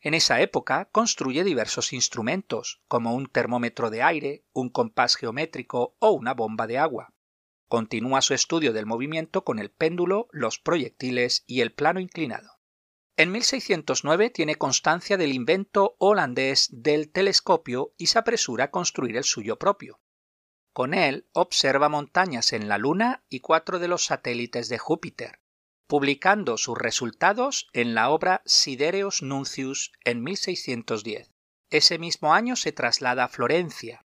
En 0.00 0.14
esa 0.14 0.40
época 0.40 0.88
construye 0.92 1.42
diversos 1.42 1.92
instrumentos, 1.92 2.82
como 2.86 3.14
un 3.14 3.26
termómetro 3.26 3.90
de 3.90 4.02
aire, 4.02 4.44
un 4.52 4.70
compás 4.70 5.16
geométrico 5.16 5.96
o 5.98 6.10
una 6.10 6.34
bomba 6.34 6.66
de 6.66 6.78
agua. 6.78 7.14
Continúa 7.66 8.22
su 8.22 8.32
estudio 8.32 8.72
del 8.72 8.86
movimiento 8.86 9.44
con 9.44 9.58
el 9.58 9.70
péndulo, 9.70 10.28
los 10.30 10.58
proyectiles 10.58 11.44
y 11.46 11.60
el 11.60 11.72
plano 11.72 12.00
inclinado. 12.00 12.57
En 13.18 13.32
1609 13.32 14.30
tiene 14.30 14.54
constancia 14.54 15.16
del 15.16 15.32
invento 15.32 15.96
holandés 15.98 16.68
del 16.70 17.10
telescopio 17.10 17.92
y 17.98 18.06
se 18.06 18.20
apresura 18.20 18.66
a 18.66 18.70
construir 18.70 19.16
el 19.16 19.24
suyo 19.24 19.58
propio. 19.58 20.00
Con 20.72 20.94
él 20.94 21.28
observa 21.32 21.88
montañas 21.88 22.52
en 22.52 22.68
la 22.68 22.78
Luna 22.78 23.24
y 23.28 23.40
cuatro 23.40 23.80
de 23.80 23.88
los 23.88 24.04
satélites 24.04 24.68
de 24.68 24.78
Júpiter, 24.78 25.40
publicando 25.88 26.56
sus 26.58 26.78
resultados 26.78 27.66
en 27.72 27.96
la 27.96 28.10
obra 28.10 28.40
Sidereus 28.46 29.20
Nuncius 29.20 29.90
en 30.04 30.22
1610. 30.22 31.32
Ese 31.70 31.98
mismo 31.98 32.34
año 32.34 32.54
se 32.54 32.70
traslada 32.70 33.24
a 33.24 33.28
Florencia. 33.28 34.06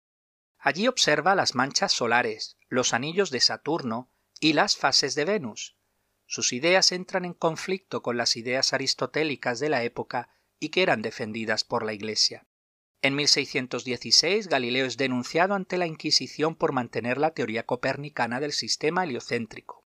Allí 0.57 0.87
observa 0.87 1.35
las 1.35 1.53
manchas 1.53 1.91
solares, 1.91 2.55
los 2.69 2.93
anillos 2.93 3.29
de 3.29 3.41
Saturno 3.41 4.09
y 4.39 4.53
las 4.53 4.77
fases 4.77 5.15
de 5.15 5.25
Venus. 5.25 5.75
Sus 6.31 6.53
ideas 6.53 6.93
entran 6.93 7.25
en 7.25 7.33
conflicto 7.33 8.01
con 8.01 8.15
las 8.15 8.37
ideas 8.37 8.71
aristotélicas 8.71 9.59
de 9.59 9.67
la 9.67 9.83
época 9.83 10.29
y 10.61 10.69
que 10.69 10.81
eran 10.81 11.01
defendidas 11.01 11.65
por 11.65 11.83
la 11.83 11.91
Iglesia. 11.91 12.47
En 13.01 13.15
1616 13.17 14.47
Galileo 14.47 14.85
es 14.85 14.95
denunciado 14.95 15.55
ante 15.55 15.77
la 15.77 15.87
Inquisición 15.87 16.55
por 16.55 16.71
mantener 16.71 17.17
la 17.17 17.31
teoría 17.31 17.65
copernicana 17.65 18.39
del 18.39 18.53
sistema 18.53 19.03
heliocéntrico. 19.03 19.83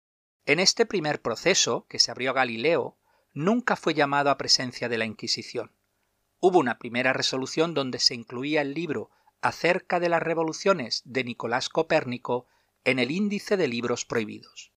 En 0.47 0.61
este 0.61 0.87
primer 0.87 1.21
proceso, 1.21 1.85
que 1.91 1.99
se 1.99 2.11
abrió 2.11 2.31
a 2.31 2.33
Galileo, 2.33 2.97
nunca 3.35 3.77
fue 3.77 3.93
llamado 3.93 4.31
a 4.31 4.39
presencia 4.39 4.89
de 4.89 4.97
la 4.97 5.05
Inquisición. 5.05 5.77
Hubo 6.39 6.59
una 6.59 6.79
primera 6.79 7.13
resolución 7.13 7.75
donde 7.75 7.99
se 7.99 8.15
incluía 8.15 8.63
el 8.63 8.73
libro 8.73 9.11
acerca 9.43 10.01
de 10.01 10.09
las 10.09 10.23
revoluciones 10.23 11.03
de 11.05 11.23
Nicolás 11.23 11.69
Copérnico 11.69 12.47
en 12.85 12.99
el 12.99 13.11
índice 13.11 13.59
de 13.59 13.69
libros 13.69 14.07
prohibidos. 14.07 14.70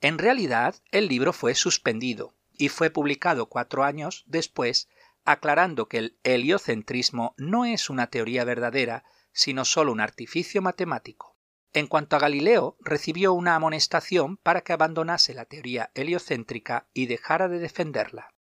En 0.00 0.18
realidad, 0.18 0.76
el 0.90 1.08
libro 1.08 1.32
fue 1.32 1.54
suspendido 1.54 2.34
y 2.52 2.68
fue 2.68 2.90
publicado 2.90 3.46
cuatro 3.46 3.84
años 3.84 4.24
después, 4.26 4.88
aclarando 5.24 5.88
que 5.88 5.98
el 5.98 6.18
heliocentrismo 6.24 7.34
no 7.36 7.64
es 7.64 7.90
una 7.90 8.08
teoría 8.08 8.44
verdadera, 8.44 9.04
sino 9.32 9.64
solo 9.64 9.92
un 9.92 10.00
artificio 10.00 10.62
matemático. 10.62 11.36
En 11.72 11.86
cuanto 11.86 12.16
a 12.16 12.18
Galileo, 12.18 12.76
recibió 12.80 13.32
una 13.32 13.54
amonestación 13.54 14.38
para 14.38 14.62
que 14.62 14.72
abandonase 14.72 15.34
la 15.34 15.44
teoría 15.44 15.92
heliocéntrica 15.94 16.88
y 16.92 17.06
dejara 17.06 17.48
de 17.48 17.58
defenderla. 17.58 18.34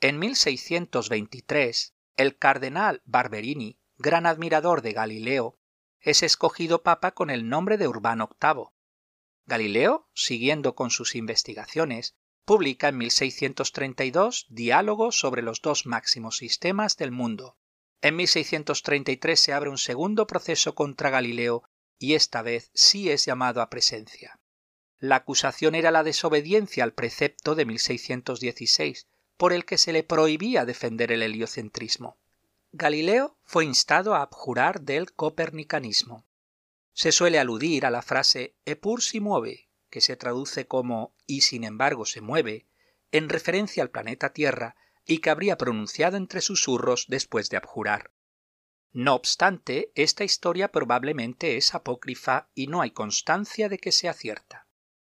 En 0.00 0.18
1623, 0.18 1.94
el 2.16 2.36
cardenal 2.36 3.02
Barberini, 3.06 3.78
gran 3.98 4.26
admirador 4.26 4.82
de 4.82 4.92
Galileo, 4.92 5.58
es 6.00 6.22
escogido 6.22 6.82
papa 6.82 7.12
con 7.12 7.28
el 7.28 7.48
nombre 7.48 7.76
de 7.76 7.88
Urbano 7.88 8.30
VIII. 8.40 8.66
Galileo, 9.50 10.08
siguiendo 10.14 10.76
con 10.76 10.92
sus 10.92 11.16
investigaciones, 11.16 12.14
publica 12.44 12.86
en 12.86 12.98
1632 12.98 14.46
Diálogos 14.48 15.18
sobre 15.18 15.42
los 15.42 15.60
dos 15.60 15.86
máximos 15.86 16.36
sistemas 16.36 16.96
del 16.96 17.10
mundo. 17.10 17.56
En 18.00 18.14
1633 18.14 19.40
se 19.40 19.52
abre 19.52 19.68
un 19.68 19.76
segundo 19.76 20.28
proceso 20.28 20.76
contra 20.76 21.10
Galileo 21.10 21.64
y 21.98 22.14
esta 22.14 22.42
vez 22.42 22.70
sí 22.74 23.10
es 23.10 23.24
llamado 23.24 23.60
a 23.60 23.70
presencia. 23.70 24.38
La 25.00 25.16
acusación 25.16 25.74
era 25.74 25.90
la 25.90 26.04
desobediencia 26.04 26.84
al 26.84 26.94
precepto 26.94 27.56
de 27.56 27.64
1616, 27.64 29.08
por 29.36 29.52
el 29.52 29.64
que 29.64 29.78
se 29.78 29.92
le 29.92 30.04
prohibía 30.04 30.64
defender 30.64 31.10
el 31.10 31.24
heliocentrismo. 31.24 32.20
Galileo 32.70 33.36
fue 33.42 33.64
instado 33.64 34.14
a 34.14 34.22
abjurar 34.22 34.82
del 34.82 35.12
copernicanismo. 35.12 36.24
Se 36.92 37.12
suele 37.12 37.38
aludir 37.38 37.86
a 37.86 37.90
la 37.90 38.02
frase 38.02 38.56
Epur 38.64 39.02
si 39.02 39.20
mueve, 39.20 39.70
que 39.90 40.00
se 40.00 40.16
traduce 40.16 40.66
como 40.66 41.14
y 41.26 41.42
sin 41.42 41.64
embargo 41.64 42.04
se 42.04 42.20
mueve, 42.20 42.66
en 43.12 43.28
referencia 43.28 43.82
al 43.82 43.90
planeta 43.90 44.32
Tierra 44.32 44.76
y 45.06 45.18
que 45.18 45.30
habría 45.30 45.56
pronunciado 45.58 46.16
entre 46.16 46.40
susurros 46.40 47.06
después 47.08 47.50
de 47.50 47.56
abjurar. 47.56 48.12
No 48.92 49.14
obstante, 49.14 49.92
esta 49.94 50.24
historia 50.24 50.72
probablemente 50.72 51.56
es 51.56 51.74
apócrifa 51.74 52.50
y 52.54 52.66
no 52.66 52.80
hay 52.80 52.90
constancia 52.90 53.68
de 53.68 53.78
que 53.78 53.92
sea 53.92 54.12
cierta. 54.12 54.66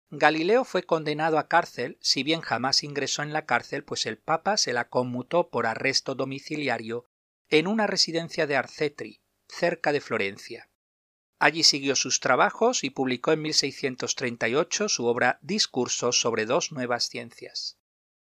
Galileo 0.09 0.63
fue 0.63 0.83
condenado 0.83 1.37
a 1.37 1.47
cárcel, 1.47 1.97
si 1.99 2.23
bien 2.23 2.41
jamás 2.41 2.83
ingresó 2.83 3.21
en 3.21 3.33
la 3.33 3.45
cárcel, 3.45 3.83
pues 3.83 4.05
el 4.05 4.17
Papa 4.17 4.55
se 4.55 4.71
la 4.71 4.87
conmutó 4.87 5.49
por 5.49 5.65
arresto 5.65 6.15
domiciliario 6.15 7.05
en 7.49 7.67
una 7.67 7.85
residencia 7.85 8.47
de 8.47 8.55
Arcetri, 8.55 9.21
cerca 9.47 9.91
de 9.91 10.01
Florencia. 10.01 10.69
Allí 11.39 11.63
siguió 11.63 11.95
sus 11.95 12.19
trabajos 12.19 12.83
y 12.83 12.89
publicó 12.89 13.31
en 13.31 13.41
1638 13.41 14.89
su 14.89 15.05
obra 15.05 15.39
Discursos 15.41 16.19
sobre 16.19 16.45
dos 16.45 16.71
nuevas 16.71 17.09
ciencias. 17.09 17.77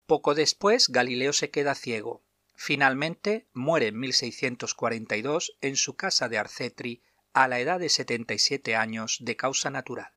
Poco 0.05 0.35
después 0.35 0.89
Galileo 0.89 1.33
se 1.33 1.49
queda 1.49 1.75
ciego, 1.75 2.25
Finalmente 2.55 3.47
muere 3.53 3.87
en 3.87 3.99
1642 3.99 5.57
en 5.61 5.75
su 5.75 5.95
casa 5.95 6.29
de 6.29 6.37
Arcetri 6.37 7.01
a 7.33 7.47
la 7.49 7.59
edad 7.59 7.79
de 7.79 7.89
77 7.89 8.75
años 8.75 9.17
de 9.21 9.35
causa 9.35 9.69
natural. 9.69 10.13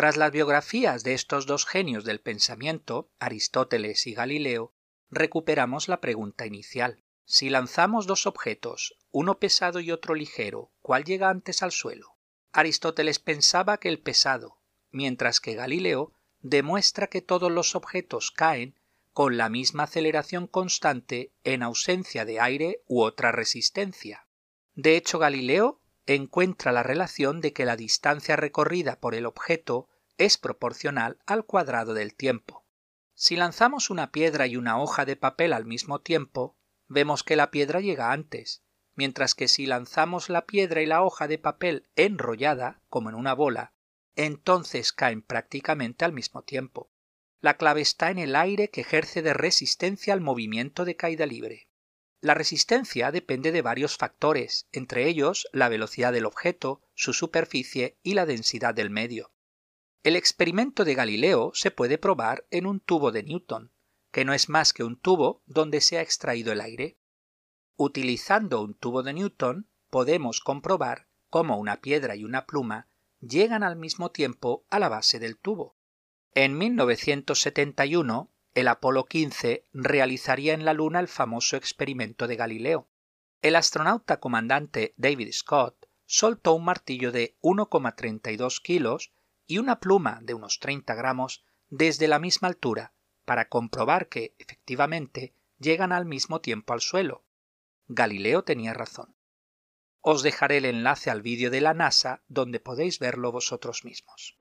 Tras 0.00 0.16
las 0.16 0.32
biografías 0.32 1.04
de 1.04 1.12
estos 1.12 1.44
dos 1.44 1.66
genios 1.66 2.06
del 2.06 2.22
pensamiento, 2.22 3.10
Aristóteles 3.18 4.06
y 4.06 4.14
Galileo, 4.14 4.72
recuperamos 5.10 5.88
la 5.88 6.00
pregunta 6.00 6.46
inicial. 6.46 7.04
Si 7.26 7.50
lanzamos 7.50 8.06
dos 8.06 8.24
objetos, 8.24 8.96
uno 9.10 9.38
pesado 9.38 9.78
y 9.78 9.90
otro 9.90 10.14
ligero, 10.14 10.72
¿cuál 10.80 11.04
llega 11.04 11.28
antes 11.28 11.62
al 11.62 11.70
suelo? 11.70 12.16
Aristóteles 12.50 13.18
pensaba 13.18 13.76
que 13.76 13.90
el 13.90 14.00
pesado, 14.00 14.62
mientras 14.90 15.38
que 15.38 15.52
Galileo 15.52 16.14
demuestra 16.40 17.08
que 17.08 17.20
todos 17.20 17.52
los 17.52 17.74
objetos 17.74 18.30
caen 18.30 18.80
con 19.12 19.36
la 19.36 19.50
misma 19.50 19.82
aceleración 19.82 20.46
constante 20.46 21.34
en 21.44 21.62
ausencia 21.62 22.24
de 22.24 22.40
aire 22.40 22.82
u 22.86 23.02
otra 23.02 23.32
resistencia. 23.32 24.26
De 24.72 24.96
hecho, 24.96 25.18
Galileo 25.18 25.79
encuentra 26.14 26.72
la 26.72 26.82
relación 26.82 27.40
de 27.40 27.52
que 27.52 27.64
la 27.64 27.76
distancia 27.76 28.36
recorrida 28.36 28.98
por 28.98 29.14
el 29.14 29.26
objeto 29.26 29.88
es 30.18 30.38
proporcional 30.38 31.18
al 31.26 31.44
cuadrado 31.44 31.94
del 31.94 32.14
tiempo. 32.14 32.66
Si 33.14 33.36
lanzamos 33.36 33.90
una 33.90 34.12
piedra 34.12 34.46
y 34.46 34.56
una 34.56 34.80
hoja 34.80 35.04
de 35.04 35.16
papel 35.16 35.52
al 35.52 35.66
mismo 35.66 36.00
tiempo, 36.00 36.56
vemos 36.88 37.22
que 37.22 37.36
la 37.36 37.50
piedra 37.50 37.80
llega 37.80 38.12
antes, 38.12 38.62
mientras 38.94 39.34
que 39.34 39.48
si 39.48 39.66
lanzamos 39.66 40.28
la 40.28 40.46
piedra 40.46 40.82
y 40.82 40.86
la 40.86 41.02
hoja 41.02 41.28
de 41.28 41.38
papel 41.38 41.88
enrollada, 41.96 42.82
como 42.88 43.08
en 43.08 43.14
una 43.14 43.34
bola, 43.34 43.72
entonces 44.16 44.92
caen 44.92 45.22
prácticamente 45.22 46.04
al 46.04 46.12
mismo 46.12 46.42
tiempo. 46.42 46.90
La 47.40 47.56
clave 47.56 47.80
está 47.80 48.10
en 48.10 48.18
el 48.18 48.36
aire 48.36 48.68
que 48.68 48.82
ejerce 48.82 49.22
de 49.22 49.32
resistencia 49.32 50.12
al 50.12 50.20
movimiento 50.20 50.84
de 50.84 50.96
caída 50.96 51.24
libre. 51.24 51.69
La 52.22 52.34
resistencia 52.34 53.10
depende 53.12 53.50
de 53.50 53.62
varios 53.62 53.96
factores, 53.96 54.68
entre 54.72 55.08
ellos 55.08 55.48
la 55.52 55.70
velocidad 55.70 56.12
del 56.12 56.26
objeto, 56.26 56.82
su 56.94 57.14
superficie 57.14 57.98
y 58.02 58.12
la 58.12 58.26
densidad 58.26 58.74
del 58.74 58.90
medio. 58.90 59.32
El 60.02 60.16
experimento 60.16 60.84
de 60.84 60.94
Galileo 60.94 61.52
se 61.54 61.70
puede 61.70 61.96
probar 61.96 62.46
en 62.50 62.66
un 62.66 62.80
tubo 62.80 63.10
de 63.10 63.22
Newton, 63.22 63.72
que 64.10 64.24
no 64.24 64.34
es 64.34 64.48
más 64.48 64.72
que 64.72 64.84
un 64.84 64.96
tubo 64.96 65.42
donde 65.46 65.80
se 65.80 65.96
ha 65.96 66.02
extraído 66.02 66.52
el 66.52 66.60
aire. 66.60 66.98
Utilizando 67.76 68.62
un 68.62 68.74
tubo 68.74 69.02
de 69.02 69.14
Newton, 69.14 69.70
podemos 69.88 70.40
comprobar 70.40 71.08
cómo 71.30 71.58
una 71.58 71.80
piedra 71.80 72.16
y 72.16 72.24
una 72.24 72.46
pluma 72.46 72.88
llegan 73.20 73.62
al 73.62 73.76
mismo 73.76 74.10
tiempo 74.10 74.66
a 74.68 74.78
la 74.78 74.88
base 74.88 75.18
del 75.18 75.38
tubo. 75.38 75.76
En 76.32 76.58
1971, 76.58 78.30
el 78.54 78.68
Apolo 78.68 79.06
15 79.06 79.66
realizaría 79.72 80.54
en 80.54 80.64
la 80.64 80.74
Luna 80.74 81.00
el 81.00 81.08
famoso 81.08 81.56
experimento 81.56 82.26
de 82.26 82.36
Galileo. 82.36 82.88
El 83.42 83.56
astronauta 83.56 84.20
comandante 84.20 84.94
David 84.96 85.32
Scott 85.32 85.86
soltó 86.06 86.54
un 86.54 86.64
martillo 86.64 87.12
de 87.12 87.36
1,32 87.42 88.60
kilos 88.60 89.12
y 89.46 89.58
una 89.58 89.80
pluma 89.80 90.18
de 90.22 90.34
unos 90.34 90.58
30 90.58 90.94
gramos 90.94 91.44
desde 91.68 92.08
la 92.08 92.18
misma 92.18 92.48
altura 92.48 92.92
para 93.24 93.48
comprobar 93.48 94.08
que, 94.08 94.34
efectivamente, 94.38 95.34
llegan 95.58 95.92
al 95.92 96.04
mismo 96.04 96.40
tiempo 96.40 96.72
al 96.72 96.80
suelo. 96.80 97.24
Galileo 97.86 98.42
tenía 98.42 98.74
razón. 98.74 99.14
Os 100.00 100.22
dejaré 100.22 100.56
el 100.56 100.64
enlace 100.64 101.10
al 101.10 101.22
vídeo 101.22 101.50
de 101.50 101.60
la 101.60 101.74
NASA 101.74 102.22
donde 102.26 102.58
podéis 102.58 102.98
verlo 102.98 103.30
vosotros 103.30 103.84
mismos. 103.84 104.36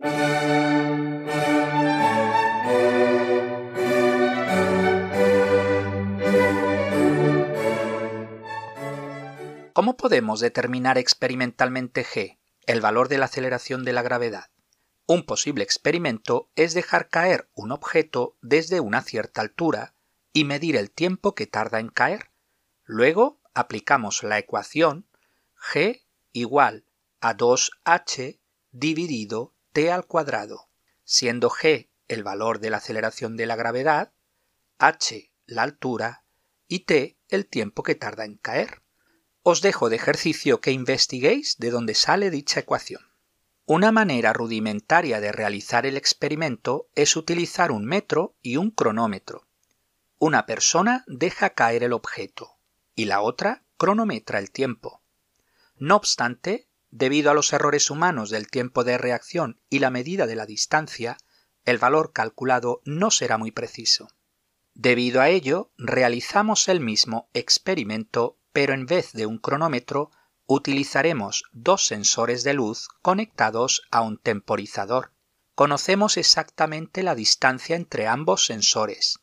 ¿Cómo 9.80 9.96
podemos 9.96 10.42
determinar 10.42 10.98
experimentalmente 10.98 12.04
g, 12.04 12.38
el 12.65 12.82
valor 12.82 13.08
de 13.08 13.18
la 13.18 13.28
aceleración 13.28 13.86
de 13.86 13.94
la 13.94 14.02
gravedad? 14.02 14.50
Un 15.06 15.26
posible 15.26 15.63
experimento 15.63 16.52
es 16.58 16.74
dejar 16.74 17.08
caer 17.08 17.50
un 17.54 17.72
objeto 17.72 18.36
desde 18.42 18.82
una 18.82 19.02
cierta 19.02 19.39
altura 19.39 19.96
y 20.34 20.44
medir 20.44 20.76
el 20.76 20.92
tiempo 20.92 21.34
que 21.34 21.48
tarda 21.48 21.80
en 21.80 21.88
caer. 21.88 22.30
Luego 22.84 23.39
aplicamos 23.54 24.22
la 24.22 24.38
ecuación 24.38 25.08
g 25.56 26.02
igual 26.34 26.84
a 27.22 27.38
2h 27.38 28.38
dividido 28.74 29.54
t 29.72 29.94
al 29.94 30.06
cuadrado, 30.06 30.68
siendo 31.06 31.50
g 31.50 31.88
el 32.10 32.24
valor 32.24 32.60
de 32.60 32.70
la 32.70 32.78
aceleración 32.80 33.38
de 33.38 33.46
la 33.46 33.56
gravedad, 33.56 34.12
h 34.78 35.32
la 35.46 35.63
altura 35.63 36.26
y 36.68 36.80
t 36.80 37.18
el 37.30 37.46
tiempo 37.46 37.82
que 37.82 37.96
tarda 37.96 38.26
en 38.26 38.36
caer. 38.36 38.82
Os 39.52 39.62
dejo 39.62 39.90
de 39.90 39.96
ejercicio 39.96 40.62
que 40.62 40.70
investiguéis 40.70 41.58
de 41.58 41.72
dónde 41.72 41.96
sale 41.96 42.30
dicha 42.30 42.60
ecuación. 42.60 43.02
Una 43.66 43.92
manera 43.92 44.32
rudimentaria 44.32 45.20
de 45.20 45.32
realizar 45.32 45.88
el 45.88 45.98
experimento 45.98 46.88
es 46.94 47.16
utilizar 47.16 47.72
un 47.72 47.84
metro 47.84 48.36
y 48.44 48.58
un 48.58 48.70
cronómetro. 48.70 49.48
Una 50.20 50.46
persona 50.46 51.04
deja 51.08 51.56
caer 51.56 51.82
el 51.82 51.94
objeto 51.94 52.60
y 52.94 53.06
la 53.06 53.22
otra 53.22 53.64
cronometra 53.78 54.38
el 54.38 54.52
tiempo. 54.52 55.02
No 55.78 55.96
obstante, 55.96 56.70
debido 56.92 57.32
a 57.32 57.34
los 57.34 57.52
errores 57.52 57.90
humanos 57.90 58.30
del 58.30 58.52
tiempo 58.52 58.84
de 58.84 59.00
reacción 59.00 59.60
y 59.68 59.80
la 59.80 59.90
medida 59.90 60.28
de 60.28 60.36
la 60.36 60.46
distancia, 60.46 61.18
el 61.66 61.80
valor 61.80 62.14
calculado 62.14 62.82
no 62.86 63.10
será 63.10 63.40
muy 63.40 63.50
preciso. 63.50 64.10
Debido 64.76 65.22
a 65.22 65.30
ello, 65.30 65.72
realizamos 65.76 66.68
el 66.68 66.82
mismo 66.82 67.32
experimento, 67.34 68.38
pero 68.52 68.74
en 68.74 68.86
vez 68.86 69.14
de 69.14 69.26
un 69.26 69.38
cronómetro, 69.38 70.12
utilizaremos 70.46 71.44
dos 71.52 71.86
sensores 71.86 72.44
de 72.44 72.54
luz 72.54 72.90
conectados 73.02 73.84
a 73.92 74.02
un 74.02 74.18
temporizador. 74.18 75.12
Conocemos 75.54 76.18
exactamente 76.18 77.04
la 77.04 77.16
distancia 77.16 77.76
entre 77.76 78.08
ambos 78.08 78.46
sensores. 78.46 79.20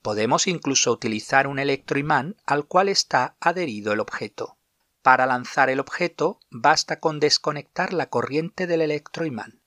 Podemos 0.00 0.46
incluso 0.46 0.92
utilizar 0.92 1.46
un 1.46 1.58
electroimán 1.58 2.36
al 2.46 2.64
cual 2.64 2.88
está 2.88 3.36
adherido 3.40 3.92
el 3.92 4.00
objeto. 4.00 4.56
Para 5.02 5.26
lanzar 5.26 5.68
el 5.68 5.80
objeto 5.80 6.40
basta 6.50 7.00
con 7.00 7.20
desconectar 7.20 7.92
la 7.92 8.08
corriente 8.08 8.66
del 8.66 8.80
electroimán. 8.80 9.60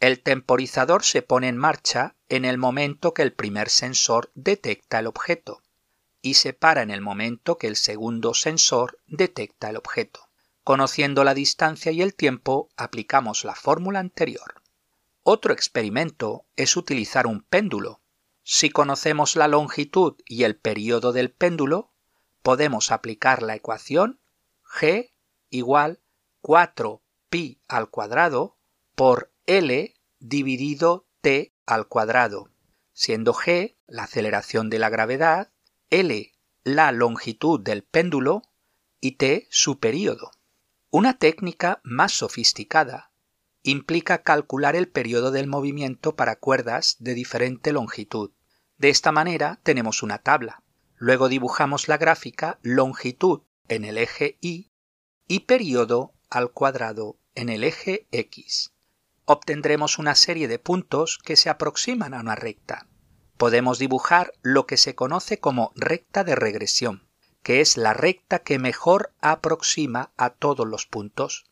El 0.00 0.20
temporizador 0.20 1.04
se 1.04 1.22
pone 1.22 1.48
en 1.48 1.56
marcha 1.56 2.16
en 2.28 2.44
el 2.44 2.58
momento 2.58 3.14
que 3.14 3.22
el 3.22 3.32
primer 3.32 3.68
sensor 3.68 4.32
detecta 4.34 4.98
el 4.98 5.06
objeto 5.06 5.62
y 6.22 6.34
se 6.34 6.52
para 6.52 6.82
en 6.82 6.90
el 6.90 7.00
momento 7.00 7.58
que 7.58 7.66
el 7.66 7.76
segundo 7.76 8.34
sensor 8.34 8.98
detecta 9.06 9.70
el 9.70 9.76
objeto. 9.76 10.28
Conociendo 10.64 11.24
la 11.24 11.34
distancia 11.34 11.92
y 11.92 12.02
el 12.02 12.14
tiempo, 12.14 12.68
aplicamos 12.76 13.44
la 13.44 13.54
fórmula 13.54 14.00
anterior. 14.00 14.62
Otro 15.22 15.52
experimento 15.52 16.46
es 16.56 16.76
utilizar 16.76 17.26
un 17.26 17.42
péndulo. 17.42 18.00
Si 18.42 18.70
conocemos 18.70 19.36
la 19.36 19.48
longitud 19.48 20.16
y 20.26 20.44
el 20.44 20.56
periodo 20.56 21.12
del 21.12 21.30
péndulo, 21.30 21.92
podemos 22.42 22.90
aplicar 22.90 23.42
la 23.42 23.54
ecuación 23.54 24.20
g 24.62 25.12
igual 25.50 26.00
4pi 26.42 27.60
al 27.68 27.90
cuadrado 27.90 28.56
por 28.94 29.32
L 29.46 29.94
dividido 30.18 31.06
t 31.20 31.54
al 31.66 31.88
cuadrado, 31.88 32.50
siendo 32.92 33.32
g 33.32 33.76
la 33.86 34.04
aceleración 34.04 34.70
de 34.70 34.78
la 34.78 34.88
gravedad, 34.88 35.50
L 35.90 36.34
la 36.64 36.92
longitud 36.92 37.60
del 37.60 37.82
péndulo 37.82 38.42
y 39.00 39.12
t 39.12 39.46
su 39.50 39.78
período. 39.78 40.32
Una 40.90 41.16
técnica 41.16 41.80
más 41.82 42.12
sofisticada 42.12 43.10
implica 43.62 44.22
calcular 44.22 44.76
el 44.76 44.88
periodo 44.88 45.30
del 45.30 45.46
movimiento 45.46 46.14
para 46.14 46.36
cuerdas 46.36 46.96
de 46.98 47.14
diferente 47.14 47.72
longitud. 47.72 48.32
De 48.76 48.90
esta 48.90 49.12
manera 49.12 49.60
tenemos 49.62 50.02
una 50.02 50.18
tabla. 50.18 50.62
Luego 50.96 51.30
dibujamos 51.30 51.88
la 51.88 51.96
gráfica 51.96 52.58
longitud 52.60 53.40
en 53.68 53.86
el 53.86 53.96
eje 53.96 54.36
Y 54.42 54.70
y 55.26 55.40
periodo 55.40 56.12
al 56.28 56.50
cuadrado 56.50 57.16
en 57.34 57.48
el 57.48 57.64
eje 57.64 58.06
X. 58.12 58.74
Obtendremos 59.24 59.98
una 59.98 60.14
serie 60.14 60.48
de 60.48 60.58
puntos 60.58 61.18
que 61.24 61.36
se 61.36 61.48
aproximan 61.48 62.12
a 62.12 62.20
una 62.20 62.34
recta. 62.34 62.87
Podemos 63.38 63.78
dibujar 63.78 64.32
lo 64.42 64.66
que 64.66 64.76
se 64.76 64.94
conoce 64.94 65.40
como 65.40 65.72
recta 65.74 66.22
de 66.22 66.34
regresión 66.34 67.08
que 67.48 67.62
es 67.62 67.78
la 67.78 67.94
recta 67.94 68.40
que 68.40 68.58
mejor 68.58 69.14
aproxima 69.20 70.12
a 70.18 70.30
todos 70.30 70.66
los 70.66 70.86
puntos. 70.86 71.46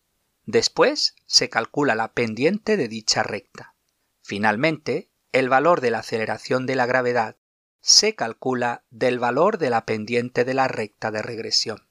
Después 0.44 1.16
se 1.25 1.49
calcula 1.49 1.94
la 1.94 2.12
pendiente 2.12 2.77
de 2.77 2.87
dicha 2.87 3.22
recta. 3.22 3.75
Finalmente, 4.20 5.11
el 5.33 5.49
valor 5.49 5.81
de 5.81 5.90
la 5.90 6.01
aceleración 6.01 6.66
de 6.66 6.77
la 6.77 6.85
gravedad 6.85 7.37
se 7.81 8.14
calcula 8.14 8.85
del 8.90 9.18
valor 9.18 9.57
de 9.57 9.70
la 9.70 9.87
pendiente 9.87 10.44
de 10.44 10.55
la 10.55 10.68
recta 10.68 11.11
de 11.11 11.22
regresión. 11.22 11.88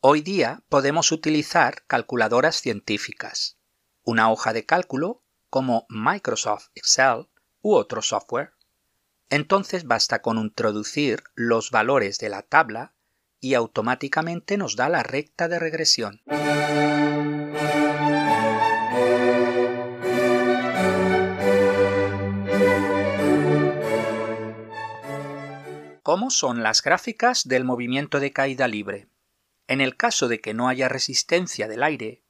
Hoy 0.00 0.22
día 0.22 0.62
podemos 0.68 1.12
utilizar 1.12 1.84
calculadoras 1.86 2.56
científicas, 2.60 3.58
una 4.02 4.30
hoja 4.30 4.52
de 4.52 4.64
cálculo 4.64 5.24
como 5.48 5.86
Microsoft 5.88 6.68
Excel 6.74 7.28
u 7.62 7.74
otro 7.74 8.00
software. 8.00 8.52
Entonces 9.30 9.84
basta 9.84 10.22
con 10.22 10.38
introducir 10.38 11.22
los 11.34 11.70
valores 11.70 12.18
de 12.18 12.28
la 12.28 12.42
tabla 12.42 12.94
y 13.38 13.54
automáticamente 13.54 14.58
nos 14.58 14.74
da 14.74 14.88
la 14.88 15.04
recta 15.04 15.46
de 15.46 15.60
regresión. 15.60 16.20
¿Cómo 26.02 26.30
son 26.30 26.64
las 26.64 26.82
gráficas 26.82 27.46
del 27.46 27.64
movimiento 27.64 28.18
de 28.18 28.32
caída 28.32 28.66
libre? 28.66 29.08
En 29.68 29.80
el 29.80 29.96
caso 29.96 30.26
de 30.26 30.40
que 30.40 30.54
no 30.54 30.68
haya 30.68 30.88
resistencia 30.88 31.68
del 31.68 31.84
aire, 31.84 32.24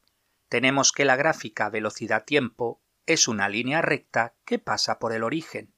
tenemos 0.51 0.93
que 0.93 1.07
la 1.07 1.17
gráfica 1.17 1.71
velocidad-tiempo 1.71 2.83
es 3.07 3.27
una 3.27 3.49
línea 3.49 3.81
recta 3.81 4.35
que 4.45 4.59
pasa 4.59 4.99
por 4.99 5.15
el 5.15 5.23
origen, 5.23 5.73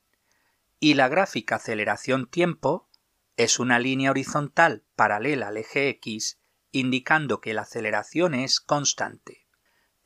y 0.83 0.95
la 0.95 1.07
gráfica 1.07 1.57
aceleración-tiempo 1.57 2.88
es 3.37 3.61
una 3.61 3.79
línea 3.79 4.11
horizontal 4.11 4.85
paralela 4.97 5.47
al 5.47 5.59
eje 5.59 5.88
X, 5.90 6.40
indicando 6.73 7.40
que 7.40 7.55
la 7.55 7.62
aceleración 7.62 8.35
es 8.35 8.61
constante. 8.61 9.47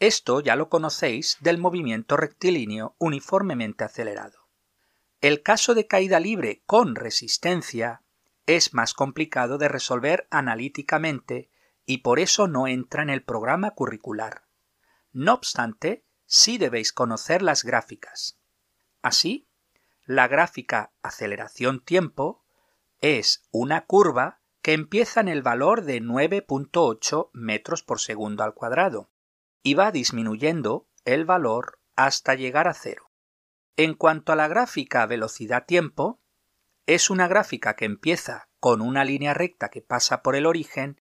Esto 0.00 0.40
ya 0.40 0.54
lo 0.54 0.68
conocéis 0.68 1.38
del 1.40 1.56
movimiento 1.56 2.18
rectilíneo 2.18 2.94
uniformemente 2.98 3.84
acelerado. 3.84 4.50
El 5.22 5.42
caso 5.42 5.74
de 5.74 5.86
caída 5.86 6.20
libre 6.20 6.62
con 6.66 6.94
resistencia 6.94 8.02
es 8.44 8.74
más 8.74 8.92
complicado 8.92 9.56
de 9.56 9.68
resolver 9.68 10.28
analíticamente 10.30 11.48
y 11.86 11.98
por 11.98 12.20
eso 12.20 12.48
no 12.48 12.66
entra 12.66 13.02
en 13.02 13.08
el 13.08 13.24
programa 13.24 13.70
curricular. 13.70 14.42
No 15.10 15.32
obstante, 15.32 16.04
sí 16.26 16.58
debéis 16.58 16.92
conocer 16.92 17.40
las 17.40 17.64
gráficas. 17.64 18.38
Así, 19.00 19.45
la 20.06 20.28
gráfica 20.28 20.92
aceleración-tiempo 21.02 22.44
es 23.00 23.42
una 23.50 23.86
curva 23.86 24.40
que 24.62 24.72
empieza 24.72 25.20
en 25.20 25.28
el 25.28 25.42
valor 25.42 25.82
de 25.82 26.00
9.8 26.00 27.30
metros 27.32 27.82
por 27.82 28.00
segundo 28.00 28.44
al 28.44 28.54
cuadrado 28.54 29.10
y 29.62 29.74
va 29.74 29.90
disminuyendo 29.90 30.88
el 31.04 31.24
valor 31.24 31.80
hasta 31.96 32.34
llegar 32.34 32.68
a 32.68 32.74
cero. 32.74 33.10
En 33.76 33.94
cuanto 33.94 34.32
a 34.32 34.36
la 34.36 34.48
gráfica 34.48 35.04
velocidad-tiempo, 35.06 36.20
es 36.86 37.10
una 37.10 37.26
gráfica 37.26 37.74
que 37.74 37.84
empieza 37.84 38.48
con 38.60 38.80
una 38.80 39.04
línea 39.04 39.34
recta 39.34 39.70
que 39.70 39.82
pasa 39.82 40.22
por 40.22 40.36
el 40.36 40.46
origen 40.46 41.00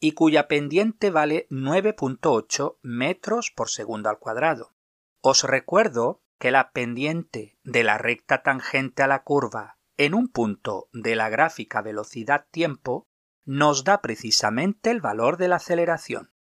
y 0.00 0.12
cuya 0.12 0.48
pendiente 0.48 1.10
vale 1.10 1.46
9.8 1.50 2.78
metros 2.82 3.50
por 3.50 3.68
segundo 3.68 4.08
al 4.08 4.18
cuadrado. 4.18 4.74
Os 5.20 5.44
recuerdo 5.44 6.22
que 6.38 6.50
la 6.50 6.72
pendiente 6.72 7.58
de 7.64 7.82
la 7.82 7.98
recta 7.98 8.42
tangente 8.42 9.02
a 9.02 9.06
la 9.06 9.22
curva 9.22 9.78
en 9.96 10.14
un 10.14 10.28
punto 10.28 10.88
de 10.92 11.16
la 11.16 11.28
gráfica 11.28 11.80
velocidad-tiempo 11.82 13.06
nos 13.44 13.84
da 13.84 14.02
precisamente 14.02 14.90
el 14.90 15.00
valor 15.00 15.36
de 15.36 15.48
la 15.48 15.56
aceleración. 15.56 16.32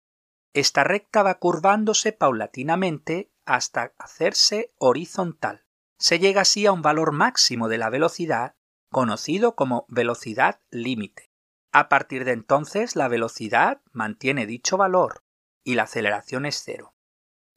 Esta 0.53 0.85
recta 0.85 1.23
va 1.23 1.39
curvándose 1.39 2.13
paulatinamente 2.13 3.31
hasta 3.45 3.93
hacerse 3.99 4.73
horizontal. 4.79 5.65
Se 5.99 6.19
llega 6.19 6.43
así 6.43 6.67
a 6.67 6.73
un 6.73 6.83
valor 6.83 7.13
máximo 7.13 7.69
de 7.69 7.79
la 7.79 7.91
velocidad 7.91 8.57
conocido 8.91 9.55
como 9.55 9.87
velocidad 9.89 10.61
límite. 10.71 11.33
A 11.73 11.89
partir 11.89 12.25
de 12.25 12.33
entonces 12.33 12.95
la 12.95 13.09
velocidad 13.09 13.83
mantiene 13.93 14.47
dicho 14.47 14.77
valor 14.77 15.25
y 15.65 15.75
la 15.75 15.85
aceleración 15.85 16.47
es 16.47 16.63
cero. 16.65 16.95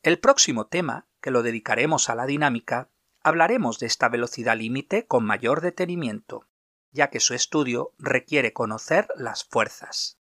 El 0.01 0.19
próximo 0.19 0.67
tema, 0.67 1.07
lo 1.31 1.43
dedicaremos 1.43 2.09
a 2.09 2.15
la 2.15 2.25
dinámica, 2.25 2.89
hablaremos 3.21 3.79
de 3.79 3.87
esta 3.87 4.09
velocidad 4.09 4.57
límite 4.57 5.05
con 5.05 5.25
mayor 5.25 5.61
detenimiento, 5.61 6.47
ya 6.91 7.09
que 7.09 7.19
su 7.19 7.33
estudio 7.33 7.93
requiere 7.97 8.53
conocer 8.53 9.07
las 9.15 9.43
fuerzas. 9.43 10.19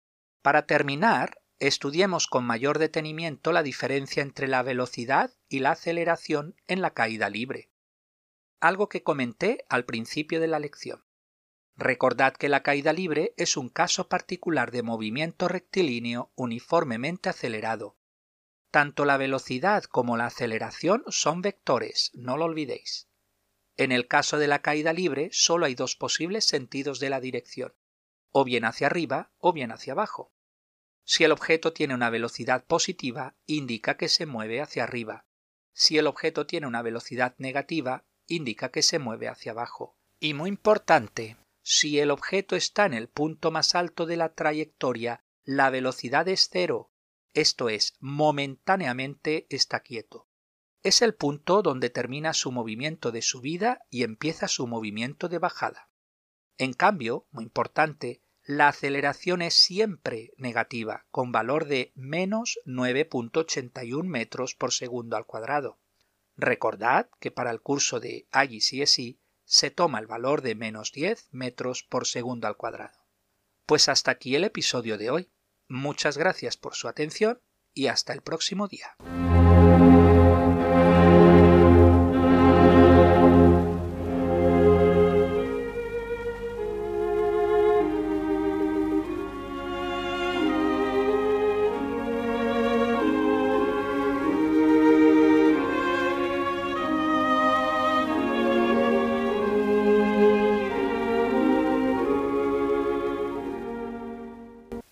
Para 0.42 0.66
terminar, 0.66 1.42
estudiemos 1.58 2.28
con 2.28 2.46
mayor 2.46 2.80
detenimiento 2.80 3.52
la 3.52 3.64
diferencia 3.64 4.24
entre 4.24 4.48
la 4.48 4.64
velocidad 4.64 5.32
y 5.48 5.60
la 5.60 5.72
aceleración 5.72 6.56
en 6.68 6.82
la 6.82 6.92
caída 6.92 7.30
libre 7.30 7.70
algo 8.60 8.90
que 8.90 9.04
comenté 9.04 9.66
al 9.70 9.86
principio 9.86 10.40
de 10.40 10.48
la 10.48 10.60
lección. 10.60 11.04
Recordad 11.76 12.34
que 12.34 12.50
la 12.50 12.62
caída 12.62 12.92
libre 12.92 13.34
es 13.38 13.56
un 13.56 13.70
caso 13.70 14.10
particular 14.10 14.72
de 14.72 14.84
movimiento 14.84 15.48
rectilíneo 15.48 16.32
uniformemente 16.36 17.30
acelerado. 17.30 17.98
Tanto 18.72 19.06
la 19.06 19.18
velocidad 19.18 19.84
como 19.84 20.16
la 20.16 20.28
aceleración 20.28 21.04
son 21.08 21.42
vectores, 21.42 22.12
no 22.14 22.38
lo 22.38 22.46
olvidéis. 22.46 23.08
En 23.78 23.92
el 23.92 24.08
caso 24.08 24.38
de 24.38 24.48
la 24.48 24.62
caída 24.62 24.94
libre 24.94 25.30
solo 25.32 25.66
hay 25.66 25.74
dos 25.74 25.96
posibles 25.96 26.46
sentidos 26.46 27.00
de 27.00 27.10
la 27.10 27.20
dirección, 27.20 27.74
o 28.32 28.44
bien 28.44 28.66
hacia 28.66 28.88
arriba 28.88 29.32
o 29.40 29.54
bien 29.54 29.72
hacia 29.72 29.94
abajo. 29.94 30.32
Si 31.04 31.24
el 31.24 31.32
objeto 31.32 31.74
tiene 31.74 31.96
una 31.96 32.12
velocidad 32.12 32.66
positiva, 32.66 33.36
indica 33.48 33.98
que 33.98 34.10
se 34.10 34.28
mueve 34.28 34.62
hacia 34.62 34.84
arriba. 34.84 35.26
Si 35.74 35.98
el 35.98 36.06
objeto 36.06 36.46
tiene 36.46 36.68
una 36.68 36.84
velocidad 36.84 37.34
negativa, 37.40 38.06
indica 38.28 38.70
que 38.70 38.84
se 38.84 39.00
mueve 39.00 39.28
hacia 39.28 39.54
abajo. 39.54 39.98
Y 40.20 40.36
muy 40.36 40.50
importante, 40.50 41.38
si 41.64 42.00
el 42.00 42.12
objeto 42.12 42.56
está 42.56 42.86
en 42.86 42.94
el 42.94 43.08
punto 43.08 43.50
más 43.50 43.74
alto 43.74 44.06
de 44.06 44.18
la 44.18 44.34
trayectoria, 44.34 45.24
la 45.44 45.72
velocidad 45.72 46.28
es 46.28 46.50
cero, 46.52 46.92
esto 47.34 47.70
es, 47.70 47.96
momentáneamente 48.00 49.48
está 49.50 49.82
quieto. 49.82 50.28
Es 50.82 51.02
el 51.02 51.14
punto 51.14 51.62
donde 51.62 51.90
termina 51.90 52.34
su 52.34 52.52
movimiento 52.52 53.12
de 53.12 53.22
subida 53.22 53.86
y 53.90 54.04
empieza 54.04 54.48
su 54.48 54.66
movimiento 54.66 55.28
de 55.28 55.38
bajada. 55.38 55.90
En 56.58 56.74
cambio, 56.74 57.28
muy 57.32 57.44
importante, 57.44 58.22
la 58.44 58.70
aceleración 58.70 59.42
es 59.42 59.54
siempre 59.54 60.34
negativa, 60.38 61.06
con 61.12 61.32
valor 61.32 61.66
de 61.66 61.92
menos 61.96 62.60
9.81 62.66 64.04
metros 64.04 64.56
por 64.56 64.74
segundo 64.74 65.18
al 65.18 65.26
cuadrado. 65.26 65.78
Recordad 66.36 67.10
que 67.20 67.32
para 67.32 67.52
el 67.52 67.62
curso 67.62 68.00
de 68.00 68.28
IGCSE 68.34 69.20
se 69.44 69.72
toma 69.72 70.00
el 70.00 70.08
valor 70.08 70.42
de 70.42 70.56
menos 70.56 70.92
10 70.92 71.28
metros 71.32 71.84
por 71.84 72.08
segundo 72.08 72.48
al 72.48 72.56
cuadrado. 72.56 72.98
Pues 73.66 73.90
hasta 73.90 74.12
aquí 74.12 74.36
el 74.36 74.46
episodio 74.46 74.98
de 74.98 75.10
hoy. 75.10 75.30
Muchas 75.70 76.18
gracias 76.18 76.58
por 76.58 76.74
su 76.74 76.88
atención 76.88 77.42
y 77.76 77.88
hasta 77.88 78.14
el 78.14 78.22
próximo 78.22 78.68
día. 78.68 78.96